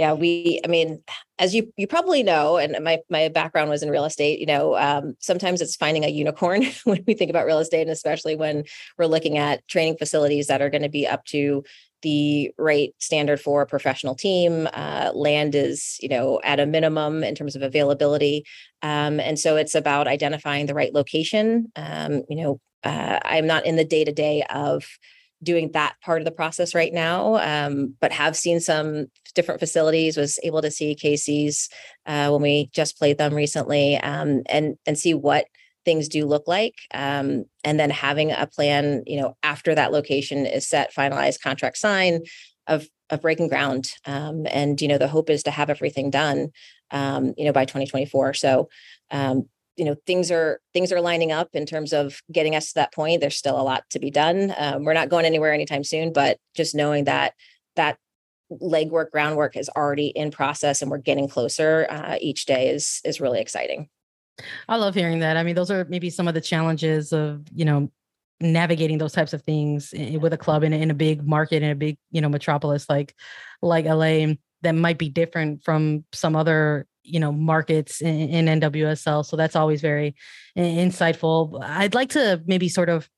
yeah, 0.00 0.14
we. 0.14 0.62
I 0.64 0.68
mean, 0.68 1.02
as 1.38 1.54
you 1.54 1.74
you 1.76 1.86
probably 1.86 2.22
know, 2.22 2.56
and 2.56 2.82
my 2.82 3.00
my 3.10 3.28
background 3.28 3.68
was 3.68 3.82
in 3.82 3.90
real 3.90 4.06
estate. 4.06 4.38
You 4.38 4.46
know, 4.46 4.74
um, 4.74 5.14
sometimes 5.20 5.60
it's 5.60 5.76
finding 5.76 6.06
a 6.06 6.08
unicorn 6.08 6.64
when 6.84 7.04
we 7.06 7.12
think 7.12 7.28
about 7.28 7.44
real 7.44 7.58
estate, 7.58 7.82
and 7.82 7.90
especially 7.90 8.34
when 8.34 8.64
we're 8.96 9.04
looking 9.04 9.36
at 9.36 9.68
training 9.68 9.98
facilities 9.98 10.46
that 10.46 10.62
are 10.62 10.70
going 10.70 10.84
to 10.84 10.88
be 10.88 11.06
up 11.06 11.26
to 11.26 11.64
the 12.02 12.50
right 12.58 12.94
standard 12.98 13.40
for 13.40 13.62
a 13.62 13.66
professional 13.66 14.14
team. 14.14 14.68
Uh, 14.72 15.10
land 15.14 15.54
is, 15.54 15.96
you 16.00 16.08
know, 16.08 16.40
at 16.44 16.60
a 16.60 16.66
minimum 16.66 17.22
in 17.22 17.34
terms 17.34 17.56
of 17.56 17.62
availability, 17.62 18.44
um, 18.82 19.20
and 19.20 19.38
so 19.38 19.56
it's 19.56 19.74
about 19.74 20.08
identifying 20.08 20.66
the 20.66 20.74
right 20.74 20.94
location. 20.94 21.70
Um, 21.76 22.22
you 22.28 22.36
know, 22.36 22.60
uh, 22.84 23.18
I'm 23.24 23.46
not 23.46 23.66
in 23.66 23.76
the 23.76 23.84
day 23.84 24.04
to 24.04 24.12
day 24.12 24.42
of 24.50 24.84
doing 25.42 25.70
that 25.72 25.94
part 26.02 26.20
of 26.20 26.24
the 26.24 26.30
process 26.30 26.74
right 26.74 26.92
now, 26.92 27.36
um, 27.36 27.94
but 28.00 28.12
have 28.12 28.36
seen 28.36 28.60
some 28.60 29.06
different 29.34 29.60
facilities. 29.60 30.16
Was 30.16 30.38
able 30.42 30.62
to 30.62 30.70
see 30.70 30.94
KC's 30.94 31.68
uh, 32.06 32.30
when 32.30 32.42
we 32.42 32.70
just 32.72 32.98
played 32.98 33.18
them 33.18 33.34
recently, 33.34 33.96
um, 33.98 34.42
and 34.46 34.76
and 34.86 34.98
see 34.98 35.14
what 35.14 35.46
things 35.84 36.08
do 36.08 36.26
look 36.26 36.46
like 36.46 36.74
um, 36.94 37.44
and 37.64 37.78
then 37.78 37.90
having 37.90 38.30
a 38.32 38.46
plan 38.46 39.02
you 39.06 39.20
know 39.20 39.36
after 39.42 39.74
that 39.74 39.92
location 39.92 40.46
is 40.46 40.68
set 40.68 40.94
finalized 40.94 41.40
contract 41.40 41.76
sign 41.76 42.20
of 42.66 42.86
of 43.10 43.22
breaking 43.22 43.48
ground 43.48 43.92
um, 44.06 44.46
and 44.50 44.80
you 44.80 44.88
know 44.88 44.98
the 44.98 45.08
hope 45.08 45.30
is 45.30 45.42
to 45.42 45.50
have 45.50 45.70
everything 45.70 46.10
done 46.10 46.48
um, 46.90 47.34
you 47.36 47.44
know 47.44 47.52
by 47.52 47.64
2024 47.64 48.34
so 48.34 48.68
um, 49.10 49.48
you 49.76 49.84
know 49.84 49.96
things 50.06 50.30
are 50.30 50.60
things 50.74 50.92
are 50.92 51.00
lining 51.00 51.32
up 51.32 51.48
in 51.54 51.66
terms 51.66 51.92
of 51.92 52.20
getting 52.30 52.54
us 52.54 52.68
to 52.68 52.74
that 52.74 52.92
point. 52.92 53.20
There's 53.20 53.36
still 53.36 53.58
a 53.58 53.62
lot 53.62 53.84
to 53.90 53.98
be 53.98 54.10
done. 54.10 54.52
Um, 54.58 54.84
we're 54.84 54.92
not 54.92 55.08
going 55.08 55.24
anywhere 55.24 55.52
anytime 55.52 55.84
soon 55.84 56.12
but 56.12 56.38
just 56.54 56.74
knowing 56.74 57.04
that 57.04 57.34
that 57.76 57.96
legwork 58.50 59.10
groundwork 59.10 59.56
is 59.56 59.70
already 59.70 60.08
in 60.08 60.30
process 60.30 60.82
and 60.82 60.90
we're 60.90 60.98
getting 60.98 61.28
closer 61.28 61.86
uh, 61.88 62.16
each 62.20 62.46
day 62.46 62.68
is 62.68 63.00
is 63.04 63.20
really 63.20 63.40
exciting 63.40 63.88
I 64.68 64.76
love 64.76 64.94
hearing 64.94 65.20
that. 65.20 65.36
I 65.36 65.42
mean, 65.42 65.54
those 65.54 65.70
are 65.70 65.84
maybe 65.88 66.10
some 66.10 66.28
of 66.28 66.34
the 66.34 66.40
challenges 66.40 67.12
of, 67.12 67.42
you 67.54 67.64
know, 67.64 67.90
navigating 68.40 68.98
those 68.98 69.12
types 69.12 69.32
of 69.32 69.42
things 69.42 69.92
with 70.18 70.32
a 70.32 70.38
club 70.38 70.64
in, 70.64 70.72
in 70.72 70.90
a 70.90 70.94
big 70.94 71.26
market 71.26 71.62
in 71.62 71.70
a 71.70 71.74
big, 71.74 71.98
you 72.10 72.20
know, 72.20 72.28
metropolis 72.28 72.88
like 72.88 73.14
like 73.60 73.84
LA 73.84 74.34
that 74.62 74.74
might 74.74 74.98
be 74.98 75.08
different 75.10 75.62
from 75.62 76.04
some 76.12 76.34
other, 76.36 76.86
you 77.02 77.20
know, 77.20 77.32
markets 77.32 78.00
in, 78.00 78.46
in 78.46 78.60
NWSL. 78.60 79.24
So 79.24 79.36
that's 79.36 79.56
always 79.56 79.80
very 79.80 80.14
insightful. 80.56 81.62
I'd 81.62 81.94
like 81.94 82.10
to 82.10 82.42
maybe 82.46 82.68
sort 82.68 82.88
of 82.88 83.08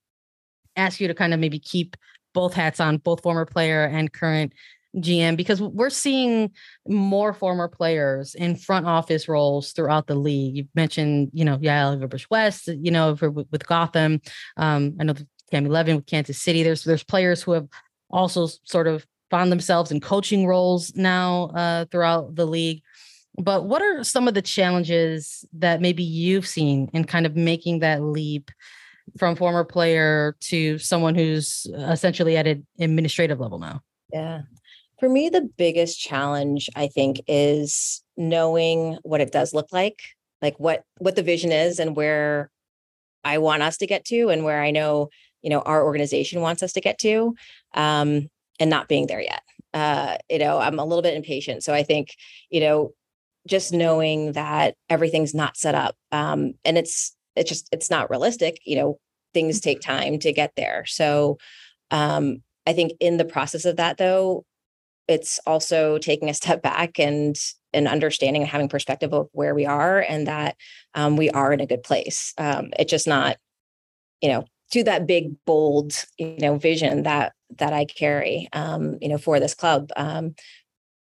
ask 0.76 1.00
you 1.00 1.09
to 1.09 1.14
kind 1.14 1.35
of 1.35 1.40
maybe 1.40 1.59
keep 1.59 1.97
both 2.33 2.54
hats 2.54 2.81
on, 2.81 2.97
both 2.99 3.23
former 3.23 3.45
player 3.45 3.85
and 3.85 4.12
current 4.12 4.52
GM 4.96 5.37
because 5.37 5.61
we're 5.61 5.90
seeing 5.90 6.50
more 6.87 7.32
former 7.32 7.68
players 7.68 8.34
in 8.34 8.56
front 8.56 8.87
office 8.87 9.28
roles 9.28 9.72
throughout 9.72 10.06
the 10.06 10.14
league. 10.14 10.56
You 10.56 10.68
mentioned, 10.75 11.30
you 11.32 11.44
know, 11.44 11.58
Yael 11.58 11.99
Averbuch-West, 11.99 12.68
you 12.68 12.90
know, 12.90 13.16
with 13.20 13.66
Gotham. 13.66 14.20
Um, 14.56 14.96
I 15.00 15.04
know 15.04 15.14
Cami 15.52 15.68
Levin 15.68 15.96
with 15.96 16.06
Kansas 16.06 16.40
City. 16.40 16.62
There's 16.62 16.84
there's 16.84 17.04
players 17.04 17.42
who 17.42 17.52
have 17.52 17.68
also 18.11 18.49
sort 18.64 18.87
of 18.87 19.06
found 19.30 19.50
themselves 19.50 19.90
in 19.90 20.00
coaching 20.00 20.46
roles 20.46 20.94
now 20.94 21.46
uh, 21.54 21.87
throughout 21.90 22.34
the 22.34 22.46
league. 22.46 22.82
But 23.38 23.64
what 23.64 23.80
are 23.80 24.04
some 24.04 24.28
of 24.28 24.34
the 24.34 24.42
challenges 24.42 25.44
that 25.54 25.80
maybe 25.80 26.02
you've 26.02 26.46
seen 26.46 26.90
in 26.92 27.04
kind 27.04 27.25
of 27.25 27.34
making 27.34 27.78
that 27.78 28.02
leap 28.02 28.50
from 29.18 29.37
former 29.37 29.64
player 29.64 30.37
to 30.40 30.78
someone 30.78 31.14
who's 31.14 31.66
essentially 31.75 32.37
at 32.37 32.46
an 32.46 32.66
administrative 32.78 33.40
level 33.40 33.58
now? 33.58 33.80
Yeah. 34.12 34.42
For 35.02 35.09
me, 35.09 35.30
the 35.30 35.50
biggest 35.56 35.99
challenge, 35.99 36.71
I 36.76 36.87
think, 36.87 37.23
is 37.26 38.04
knowing 38.16 38.99
what 39.02 39.21
it 39.21 39.32
does 39.32 39.52
look 39.52 39.73
like, 39.73 40.00
like 40.40 40.54
what 40.61 40.85
what 40.99 41.16
the 41.16 41.25
vision 41.25 41.50
is 41.50 41.80
and 41.80 41.97
where 41.97 42.52
I 43.25 43.38
want 43.38 43.64
us 43.64 43.78
to 43.78 43.88
get 43.88 44.04
to 44.06 44.28
and 44.28 44.44
where 44.44 44.62
I 44.62 44.71
know, 44.71 45.09
you 45.42 45.50
know, 45.50 45.59
our 45.59 45.82
organization 45.82 46.40
wants 46.40 46.62
us 46.62 46.75
to 46.75 46.80
get 46.80 46.99
to, 46.99 47.35
um, 47.75 48.28
and 48.61 48.71
not 48.71 48.87
being 48.87 49.09
there 49.09 49.21
yet. 49.21 49.42
Uh, 49.75 50.18
you 50.30 50.38
know, 50.38 50.59
I'm 50.59 50.78
a 50.78 50.85
little 50.85 51.02
bit 51.02 51.16
impatient. 51.16 51.64
So 51.64 51.75
I 51.75 51.82
think, 51.82 52.11
you 52.49 52.61
know, 52.61 52.92
just 53.49 53.73
knowing 53.73 54.35
that 54.35 54.76
everything's 54.88 55.35
not 55.35 55.56
set 55.56 55.75
up 55.75 55.97
um, 56.12 56.52
and 56.64 56.78
it's 56.78 57.16
it's 57.35 57.49
just 57.49 57.68
it's 57.73 57.90
not 57.90 58.09
realistic 58.09 58.61
you 58.64 58.76
know 58.76 59.00
things 59.35 59.59
take 59.59 59.80
mm-hmm. 59.80 59.99
time 59.99 60.18
to 60.21 60.32
get 60.32 60.52
there 60.56 60.85
so 60.87 61.38
um, 61.90 62.40
i 62.68 62.73
think 62.73 62.92
in 63.00 63.16
the 63.16 63.25
process 63.25 63.64
of 63.64 63.78
that 63.78 63.99
though 63.99 64.44
it's 65.12 65.38
also 65.47 65.99
taking 65.99 66.28
a 66.28 66.35
step 66.35 66.62
back 66.62 66.99
and 66.99 67.37
and 67.75 67.88
understanding 67.88 68.42
and 68.42 68.50
having 68.50 68.69
perspective 68.69 69.12
of 69.12 69.28
where 69.33 69.54
we 69.54 69.64
are 69.66 70.00
and 70.00 70.26
that 70.26 70.57
um, 70.95 71.16
we 71.16 71.31
are 71.31 71.52
in 71.52 71.61
a 71.61 71.66
good 71.66 71.83
place. 71.83 72.35
Um, 72.37 72.71
it's 72.78 72.90
just 72.90 73.07
not, 73.07 73.37
you 74.21 74.28
know, 74.28 74.45
to 74.73 74.85
that 74.85 75.07
big 75.07 75.37
bold, 75.47 75.92
you 76.19 76.38
know, 76.38 76.57
vision 76.57 77.04
that 77.04 77.33
that 77.59 77.73
I 77.73 77.85
carry, 77.85 78.49
um, 78.52 78.99
you 79.00 79.09
know, 79.09 79.19
for 79.19 79.38
this 79.38 79.54
club. 79.54 79.90
Um, 79.97 80.35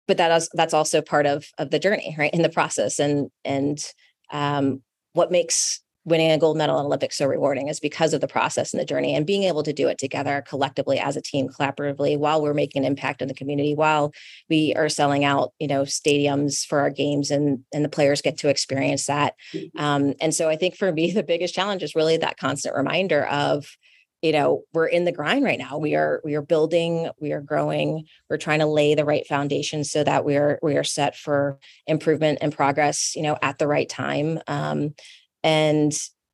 but 0.07 0.17
that 0.17 0.33
is 0.33 0.49
that's 0.53 0.75
also 0.75 1.01
part 1.01 1.27
of 1.27 1.47
of 1.59 1.71
the 1.71 1.79
journey, 1.79 2.15
right, 2.19 2.35
in 2.35 2.43
the 2.43 2.49
process, 2.49 2.99
and 2.99 3.31
and 3.45 3.79
um, 4.33 4.83
what 5.13 5.31
makes 5.31 5.83
winning 6.05 6.31
a 6.31 6.39
gold 6.39 6.57
medal 6.57 6.79
in 6.79 6.87
Olympics 6.87 7.19
so 7.19 7.27
rewarding 7.27 7.69
is 7.69 7.79
because 7.79 8.15
of 8.15 8.21
the 8.21 8.29
process 8.29 8.73
and 8.73 8.81
the 8.81 8.87
journey 8.87 9.15
and 9.15 9.27
being 9.27 9.45
able 9.45 9.63
to 9.63 9.73
do 9.73 9.89
it 9.89 9.99
together 9.99 10.43
collectively 10.47 10.99
as 10.99 11.17
a 11.17 11.21
team 11.21 11.49
collaboratively 11.49 12.19
while 12.19 12.41
we're 12.41 12.55
making 12.55 12.85
an 12.85 12.87
impact 12.87 13.21
in 13.21 13.29
the 13.29 13.35
community 13.35 13.75
while 13.75 14.13
we 14.49 14.75
are 14.77 14.89
selling 14.89 15.25
out 15.25 15.53
you 15.59 15.69
know 15.69 15.83
stadiums 15.83 16.65
for 16.65 16.81
our 16.81 16.91
games 16.91 17.31
and 17.31 17.61
and 17.75 17.85
the 17.85 17.89
players 17.89 18.23
get 18.23 18.39
to 18.39 18.49
experience 18.49 19.07
that. 19.07 19.35
Mm-hmm. 19.53 19.81
um, 19.81 20.15
and 20.21 20.35
so 20.35 20.49
i 20.49 20.57
think 20.57 20.77
for 20.77 20.91
me 20.93 21.11
the 21.13 21.23
biggest 21.23 21.55
challenge 21.55 21.83
is 21.83 21.95
really 21.95 22.17
that 22.17 22.39
constant 22.39 22.75
reminder 22.75 23.27
of 23.27 23.67
you 24.23 24.33
know 24.33 24.65
we're 24.73 24.87
in 24.87 25.05
the 25.05 25.13
grind 25.13 25.45
right 25.45 25.59
now. 25.59 25.79
We 25.79 25.95
are 25.95 26.21
we 26.25 26.35
are 26.35 26.43
building 26.43 27.11
we 27.21 27.33
are 27.33 27.41
growing. 27.41 28.05
We're 28.29 28.37
trying 28.37 28.59
to 28.59 28.67
lay 28.67 28.95
the 28.95 29.05
right 29.05 29.27
foundation 29.27 29.85
so 29.85 30.05
that 30.05 30.25
we 30.25 30.37
are 30.37 30.59
we 30.63 30.77
are 30.77 30.85
set 30.85 31.17
for 31.17 31.59
improvement 31.87 32.39
and 32.43 32.55
progress 32.55 33.15
you 33.17 33.23
know 33.23 33.39
at 33.41 33.59
the 33.59 33.67
right 33.67 33.89
time. 33.89 34.41
Um, 34.47 34.95
and 35.43 35.93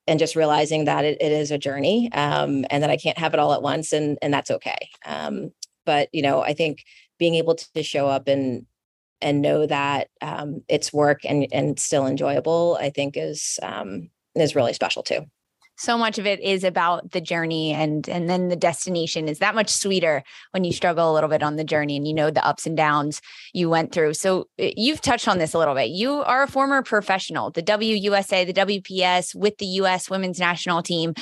and 0.08 0.18
just 0.20 0.36
realizing 0.36 0.84
that 0.84 1.04
it, 1.04 1.18
it 1.20 1.32
is 1.32 1.50
a 1.50 1.58
journey 1.58 2.10
um, 2.12 2.64
and 2.70 2.82
that 2.82 2.90
I 2.90 2.96
can't 2.96 3.18
have 3.18 3.34
it 3.34 3.40
all 3.40 3.52
at 3.52 3.62
once 3.62 3.92
and 3.92 4.18
and 4.22 4.32
that's 4.32 4.50
okay. 4.50 4.88
Um, 5.04 5.50
but 5.84 6.08
you 6.12 6.22
know, 6.22 6.42
I 6.42 6.54
think 6.54 6.84
being 7.18 7.34
able 7.36 7.54
to 7.56 7.82
show 7.82 8.06
up 8.08 8.28
and 8.28 8.66
and 9.20 9.42
know 9.42 9.66
that 9.66 10.08
um, 10.22 10.62
it's 10.68 10.92
work 10.92 11.20
and 11.24 11.46
and 11.52 11.78
still 11.78 12.06
enjoyable, 12.06 12.78
I 12.80 12.90
think 12.90 13.16
is 13.16 13.58
um, 13.62 14.10
is 14.34 14.54
really 14.56 14.72
special 14.74 15.02
too 15.02 15.26
so 15.76 15.98
much 15.98 16.18
of 16.18 16.26
it 16.26 16.40
is 16.40 16.64
about 16.64 17.12
the 17.12 17.20
journey 17.20 17.72
and 17.72 18.08
and 18.08 18.28
then 18.28 18.48
the 18.48 18.56
destination 18.56 19.28
is 19.28 19.38
that 19.38 19.54
much 19.54 19.68
sweeter 19.68 20.22
when 20.52 20.64
you 20.64 20.72
struggle 20.72 21.10
a 21.10 21.14
little 21.14 21.28
bit 21.28 21.42
on 21.42 21.56
the 21.56 21.64
journey 21.64 21.96
and 21.96 22.08
you 22.08 22.14
know 22.14 22.30
the 22.30 22.46
ups 22.46 22.66
and 22.66 22.76
downs 22.76 23.20
you 23.52 23.68
went 23.68 23.92
through. 23.92 24.14
So 24.14 24.48
eh, 24.58 24.72
you've 24.76 25.00
touched 25.00 25.28
on 25.28 25.38
this 25.38 25.54
a 25.54 25.58
little 25.58 25.74
bit. 25.74 25.90
You 25.90 26.22
are 26.22 26.42
a 26.42 26.48
former 26.48 26.82
professional 26.82 27.50
the 27.50 27.62
WUSA 27.62 28.46
the 28.46 28.52
WPS 28.52 29.34
with 29.34 29.58
the 29.58 29.66
US 29.66 30.10
women's 30.10 30.38
national 30.38 30.82
team. 30.82 31.14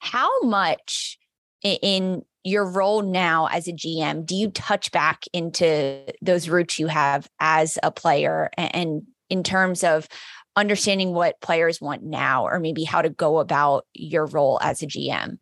How 0.00 0.40
much 0.42 1.18
in 1.62 2.22
your 2.42 2.70
role 2.70 3.02
now 3.02 3.46
as 3.46 3.68
a 3.68 3.72
GM 3.72 4.24
do 4.24 4.34
you 4.34 4.50
touch 4.50 4.90
back 4.92 5.24
into 5.32 6.02
those 6.22 6.48
roots 6.48 6.78
you 6.78 6.86
have 6.86 7.28
as 7.38 7.78
a 7.82 7.90
player 7.90 8.50
and 8.56 9.02
in 9.28 9.42
terms 9.42 9.84
of 9.84 10.08
understanding 10.56 11.12
what 11.12 11.40
players 11.40 11.80
want 11.80 12.02
now 12.02 12.46
or 12.46 12.58
maybe 12.60 12.84
how 12.84 13.02
to 13.02 13.10
go 13.10 13.38
about 13.38 13.86
your 13.94 14.26
role 14.26 14.58
as 14.62 14.82
a 14.82 14.86
GM? 14.86 15.38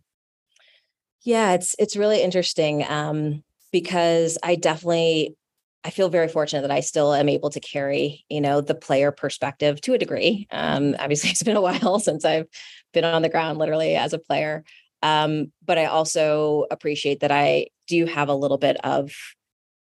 Yeah, 1.23 1.53
it's 1.53 1.75
it's 1.79 1.97
really 1.97 2.23
interesting 2.23 2.85
um, 2.88 3.43
because 3.73 4.38
I 4.43 4.55
definitely 4.55 5.37
I 5.85 5.91
feel 5.91 6.09
very 6.09 6.29
fortunate 6.29 6.62
that 6.62 6.71
I 6.71 6.81
still 6.81 7.15
am 7.15 7.29
able 7.29 7.50
to 7.50 7.61
carry, 7.61 8.25
you 8.29 8.41
know, 8.41 8.61
the 8.61 8.75
player 8.75 9.12
perspective 9.12 9.81
to 9.83 9.95
a 9.95 9.99
degree. 9.99 10.47
Um, 10.50 10.97
obviously, 10.99 11.31
it's 11.31 11.43
been 11.43 11.57
a 11.57 11.61
while 11.61 11.99
since 12.00 12.25
I've 12.25 12.47
been 12.93 13.05
on 13.05 13.23
the 13.23 13.29
ground, 13.29 13.59
literally 13.59 13.97
as 13.97 14.12
a 14.12 14.19
player. 14.19 14.65
Um, 15.03 15.53
but 15.65 15.79
I 15.79 15.87
also 15.87 16.67
appreciate 16.71 17.21
that 17.21 17.31
I 17.31 17.69
do 17.87 18.07
have 18.07 18.29
a 18.29 18.35
little 18.35 18.59
bit 18.59 18.77
of 18.85 19.12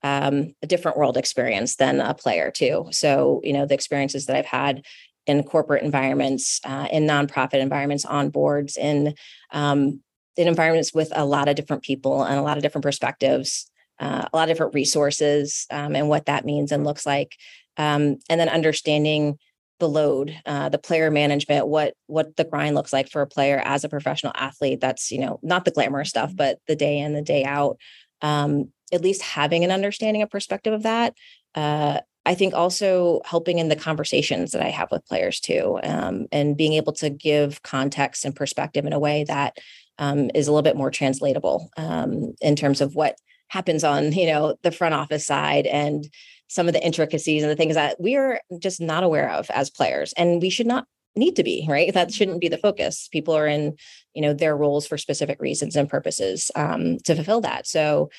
um, 0.02 0.54
a 0.62 0.66
different 0.66 0.96
world 0.96 1.16
experience 1.16 1.76
than 1.76 2.00
a 2.00 2.14
player 2.14 2.50
too. 2.50 2.86
So, 2.92 3.40
you 3.42 3.52
know, 3.52 3.66
the 3.66 3.74
experiences 3.74 4.26
that 4.26 4.36
I've 4.36 4.46
had 4.46 4.84
in 5.28 5.42
corporate 5.42 5.82
environments, 5.82 6.60
uh, 6.64 6.88
in 6.90 7.06
nonprofit 7.06 7.60
environments, 7.60 8.04
on 8.04 8.30
boards, 8.30 8.76
in 8.76 9.14
um, 9.52 10.00
in 10.36 10.48
environments 10.48 10.94
with 10.94 11.12
a 11.14 11.24
lot 11.24 11.48
of 11.48 11.56
different 11.56 11.82
people 11.82 12.22
and 12.22 12.38
a 12.38 12.42
lot 12.42 12.56
of 12.56 12.62
different 12.62 12.84
perspectives, 12.84 13.70
uh, 13.98 14.26
a 14.32 14.36
lot 14.36 14.48
of 14.48 14.54
different 14.54 14.74
resources, 14.74 15.66
um, 15.70 15.96
and 15.96 16.08
what 16.08 16.26
that 16.26 16.44
means 16.44 16.72
and 16.72 16.84
looks 16.84 17.04
like, 17.04 17.34
um, 17.76 18.18
and 18.28 18.40
then 18.40 18.48
understanding 18.48 19.38
the 19.80 19.88
load, 19.88 20.36
uh, 20.46 20.68
the 20.68 20.78
player 20.78 21.10
management, 21.10 21.68
what 21.68 21.94
what 22.06 22.36
the 22.36 22.44
grind 22.44 22.74
looks 22.74 22.92
like 22.92 23.08
for 23.08 23.22
a 23.22 23.26
player 23.26 23.62
as 23.64 23.84
a 23.84 23.88
professional 23.88 24.32
athlete. 24.34 24.80
That's 24.80 25.10
you 25.10 25.20
know 25.20 25.38
not 25.42 25.64
the 25.64 25.70
glamorous 25.70 26.08
stuff, 26.08 26.32
but 26.34 26.58
the 26.66 26.76
day 26.76 26.98
in 26.98 27.12
the 27.12 27.22
day 27.22 27.44
out. 27.44 27.78
Um, 28.22 28.72
at 28.90 29.02
least 29.02 29.20
having 29.20 29.64
an 29.64 29.70
understanding, 29.70 30.22
a 30.22 30.26
perspective 30.26 30.72
of 30.72 30.84
that 30.84 31.14
uh, 31.54 32.00
I 32.26 32.34
think 32.34 32.54
also 32.54 33.20
helping 33.24 33.58
in 33.58 33.68
the 33.68 33.76
conversations 33.76 34.52
that 34.52 34.62
I 34.62 34.68
have 34.68 34.90
with 34.90 35.06
players 35.06 35.40
too, 35.40 35.78
um, 35.82 36.26
and 36.30 36.56
being 36.56 36.74
able 36.74 36.92
to 36.94 37.08
give 37.08 37.62
context 37.62 38.24
and 38.24 38.36
perspective 38.36 38.84
in 38.84 38.92
a 38.92 38.98
way 38.98 39.24
that 39.24 39.56
um, 39.98 40.30
is 40.34 40.46
a 40.46 40.52
little 40.52 40.62
bit 40.62 40.76
more 40.76 40.90
translatable 40.90 41.70
um, 41.76 42.34
in 42.40 42.54
terms 42.54 42.80
of 42.80 42.94
what 42.94 43.16
happens 43.48 43.82
on 43.82 44.12
you 44.12 44.26
know 44.26 44.56
the 44.62 44.70
front 44.70 44.94
office 44.94 45.26
side 45.26 45.66
and 45.66 46.08
some 46.48 46.66
of 46.66 46.74
the 46.74 46.84
intricacies 46.84 47.42
and 47.42 47.50
the 47.50 47.56
things 47.56 47.74
that 47.74 48.00
we 48.00 48.16
are 48.16 48.40
just 48.58 48.80
not 48.80 49.04
aware 49.04 49.30
of 49.30 49.50
as 49.50 49.70
players 49.70 50.12
and 50.14 50.40
we 50.40 50.50
should 50.50 50.66
not 50.66 50.86
need 51.16 51.34
to 51.36 51.42
be 51.42 51.66
right? 51.68 51.92
That 51.92 52.12
shouldn't 52.12 52.40
be 52.40 52.48
the 52.48 52.58
focus. 52.58 53.08
People 53.10 53.34
are 53.34 53.46
in 53.46 53.76
you 54.14 54.22
know 54.22 54.32
their 54.32 54.56
roles 54.56 54.86
for 54.86 54.98
specific 54.98 55.40
reasons 55.40 55.76
and 55.76 55.88
purposes 55.88 56.50
um, 56.54 56.98
to 57.04 57.14
fulfill 57.14 57.40
that. 57.42 57.66
So 57.66 58.10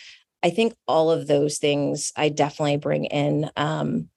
i 0.43 0.50
think 0.50 0.74
all 0.88 1.12
of 1.12 1.27
those 1.27 1.58
things 1.58 2.12
i 2.15 2.29
definitely 2.29 2.77
bring 2.77 3.05
in 3.05 3.50
um, 3.58 4.10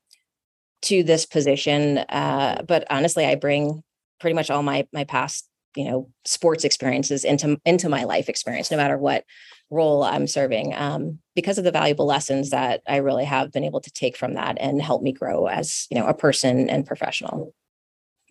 to 0.83 1.03
this 1.03 1.27
position 1.27 1.99
uh, 1.99 2.63
but 2.67 2.85
honestly 2.91 3.25
i 3.25 3.35
bring 3.35 3.83
pretty 4.21 4.35
much 4.35 4.51
all 4.51 4.63
my 4.63 4.87
my 4.93 5.05
past 5.05 5.49
you 5.77 5.85
know 5.85 6.09
sports 6.25 6.65
experiences 6.65 7.25
into 7.25 7.59
into 7.65 7.89
my 7.89 8.05
life 8.05 8.29
experience 8.29 8.71
no 8.71 8.77
matter 8.77 8.99
what 8.99 9.25
role 9.71 10.03
i'm 10.03 10.27
serving 10.27 10.75
um, 10.75 11.19
because 11.35 11.59
of 11.59 11.65
the 11.65 11.71
valuable 11.71 12.07
lessons 12.07 12.51
that 12.51 12.83
i 12.87 12.97
really 12.97 13.25
have 13.25 13.53
been 13.53 13.65
able 13.65 13.81
to 13.81 13.91
take 13.91 14.17
from 14.17 14.35
that 14.35 14.57
and 14.61 14.83
help 14.83 15.03
me 15.03 15.13
grow 15.13 15.47
as 15.47 15.87
you 15.91 15.99
know 15.99 16.07
a 16.07 16.15
person 16.15 16.69
and 16.69 16.87
professional. 16.87 17.55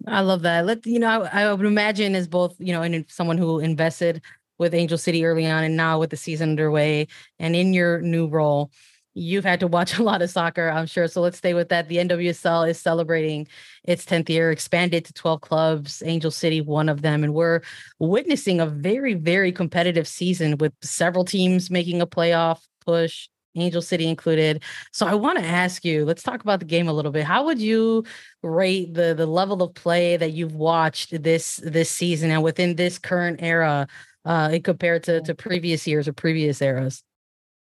I 0.07 0.21
love 0.21 0.41
that. 0.41 0.65
Let 0.65 0.83
you 0.85 0.97
know 0.97 1.23
i, 1.23 1.43
I 1.43 1.53
would 1.53 1.65
imagine 1.65 2.15
as 2.15 2.27
both 2.27 2.55
you 2.59 2.73
know 2.73 2.81
and 2.81 3.05
someone 3.09 3.37
who 3.37 3.59
invested 3.59 4.21
with 4.61 4.73
angel 4.73 4.97
city 4.97 5.25
early 5.25 5.45
on 5.45 5.65
and 5.65 5.75
now 5.75 5.99
with 5.99 6.09
the 6.09 6.15
season 6.15 6.51
underway 6.51 7.07
and 7.39 7.55
in 7.55 7.73
your 7.73 7.99
new 7.99 8.27
role 8.27 8.71
You've 9.13 9.43
had 9.43 9.59
to 9.59 9.67
watch 9.67 9.97
a 9.99 10.03
lot 10.03 10.21
of 10.21 10.29
soccer, 10.29 10.69
I'm 10.69 10.85
sure. 10.85 11.07
So 11.07 11.21
let's 11.21 11.37
stay 11.37 11.53
with 11.53 11.69
that. 11.69 11.87
The 11.87 11.97
NWSL 11.97 12.69
is 12.69 12.79
celebrating 12.79 13.47
its 13.83 14.05
10th 14.05 14.29
year, 14.29 14.51
expanded 14.51 15.05
to 15.05 15.13
12 15.13 15.41
clubs, 15.41 16.03
Angel 16.05 16.31
City, 16.31 16.61
one 16.61 16.89
of 16.89 17.01
them. 17.01 17.23
And 17.23 17.33
we're 17.33 17.61
witnessing 17.99 18.59
a 18.59 18.65
very, 18.65 19.13
very 19.13 19.51
competitive 19.51 20.07
season 20.07 20.57
with 20.57 20.73
several 20.81 21.25
teams 21.25 21.69
making 21.69 22.01
a 22.01 22.07
playoff 22.07 22.61
push, 22.85 23.27
Angel 23.55 23.81
City 23.81 24.07
included. 24.07 24.63
So 24.93 25.05
I 25.05 25.13
want 25.15 25.39
to 25.39 25.45
ask 25.45 25.83
you, 25.83 26.05
let's 26.05 26.23
talk 26.23 26.41
about 26.41 26.59
the 26.59 26.65
game 26.65 26.87
a 26.87 26.93
little 26.93 27.11
bit. 27.11 27.25
How 27.25 27.43
would 27.45 27.59
you 27.59 28.05
rate 28.43 28.93
the 28.93 29.13
the 29.13 29.25
level 29.25 29.61
of 29.61 29.73
play 29.73 30.15
that 30.15 30.31
you've 30.31 30.55
watched 30.55 31.21
this 31.21 31.57
this 31.57 31.89
season 31.89 32.31
and 32.31 32.41
within 32.41 32.77
this 32.77 32.97
current 32.97 33.41
era 33.41 33.87
uh 34.25 34.57
compared 34.63 35.03
to, 35.03 35.21
to 35.21 35.35
previous 35.35 35.87
years 35.87 36.07
or 36.07 36.13
previous 36.13 36.61
eras? 36.61 37.03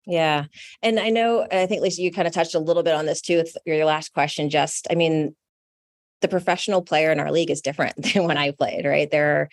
Yeah. 0.06 0.46
And 0.82 0.98
I 0.98 1.10
know, 1.10 1.46
I 1.50 1.66
think, 1.66 1.82
Lisa, 1.82 2.02
you 2.02 2.10
kind 2.10 2.26
of 2.26 2.34
touched 2.34 2.54
a 2.54 2.60
little 2.60 2.82
bit 2.82 2.94
on 2.94 3.06
this 3.06 3.20
too 3.20 3.36
with 3.36 3.56
your 3.64 3.84
last 3.84 4.12
question. 4.12 4.50
Just, 4.50 4.86
I 4.90 4.94
mean, 4.94 5.36
the 6.20 6.28
professional 6.28 6.82
player 6.82 7.12
in 7.12 7.20
our 7.20 7.30
league 7.30 7.50
is 7.50 7.60
different 7.60 7.94
than 8.14 8.24
when 8.24 8.38
I 8.38 8.52
played, 8.52 8.84
right? 8.84 9.10
There 9.10 9.36
are, 9.36 9.48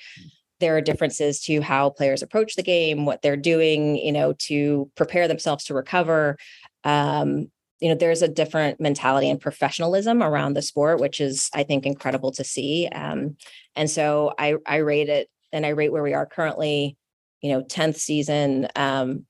there 0.60 0.76
are 0.76 0.82
differences 0.82 1.42
to 1.42 1.62
how 1.62 1.90
players 1.90 2.22
approach 2.22 2.56
the 2.56 2.64
game, 2.64 3.06
what 3.06 3.22
they're 3.22 3.38
doing, 3.38 3.96
you 3.96 4.12
know, 4.12 4.34
to 4.40 4.92
prepare 4.96 5.28
themselves 5.28 5.66
to 5.66 5.74
recover. 5.74 6.38
Um, 6.84 7.50
you 7.80 7.88
know, 7.88 7.96
there's 7.96 8.22
a 8.22 8.28
different 8.28 8.82
mentality 8.82 9.30
and 9.30 9.40
professionalism 9.40 10.22
around 10.22 10.54
the 10.54 10.62
sport, 10.62 11.00
which 11.00 11.22
is, 11.22 11.50
I 11.54 11.64
think, 11.64 11.86
incredible 11.86 12.32
to 12.34 12.44
see. 12.44 12.88
Um, 12.88 13.38
and 13.76 13.90
so 13.90 14.34
I, 14.38 14.56
I 14.66 14.78
rate 14.78 15.08
it, 15.08 15.30
and 15.52 15.66
I 15.66 15.70
rate 15.70 15.92
where 15.92 16.04
we 16.04 16.14
are 16.14 16.26
currently, 16.26 16.98
you 17.42 17.52
know, 17.52 17.64
10th 17.64 17.98
season. 17.98 18.68
Um, 18.76 19.26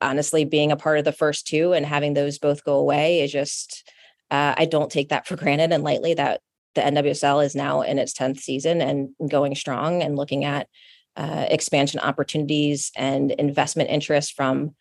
honestly 0.00 0.44
being 0.44 0.72
a 0.72 0.76
part 0.76 0.98
of 0.98 1.04
the 1.04 1.12
first 1.12 1.46
two 1.46 1.72
and 1.72 1.84
having 1.84 2.14
those 2.14 2.38
both 2.38 2.64
go 2.64 2.76
away 2.76 3.20
is 3.20 3.32
just 3.32 3.90
uh, 4.30 4.54
I 4.56 4.66
don't 4.66 4.90
take 4.90 5.08
that 5.08 5.26
for 5.26 5.36
granted 5.36 5.72
and 5.72 5.84
lightly 5.84 6.14
that 6.14 6.40
the 6.74 6.80
NWSL 6.82 7.44
is 7.44 7.54
now 7.54 7.80
in 7.82 7.98
its 7.98 8.12
10th 8.12 8.38
season 8.38 8.80
and 8.80 9.10
going 9.28 9.54
strong 9.54 10.02
and 10.02 10.16
looking 10.16 10.44
at 10.44 10.68
uh, 11.16 11.46
expansion 11.48 11.98
opportunities 11.98 12.92
and 12.94 13.32
investment 13.32 13.90
interest 13.90 14.34
from 14.34 14.76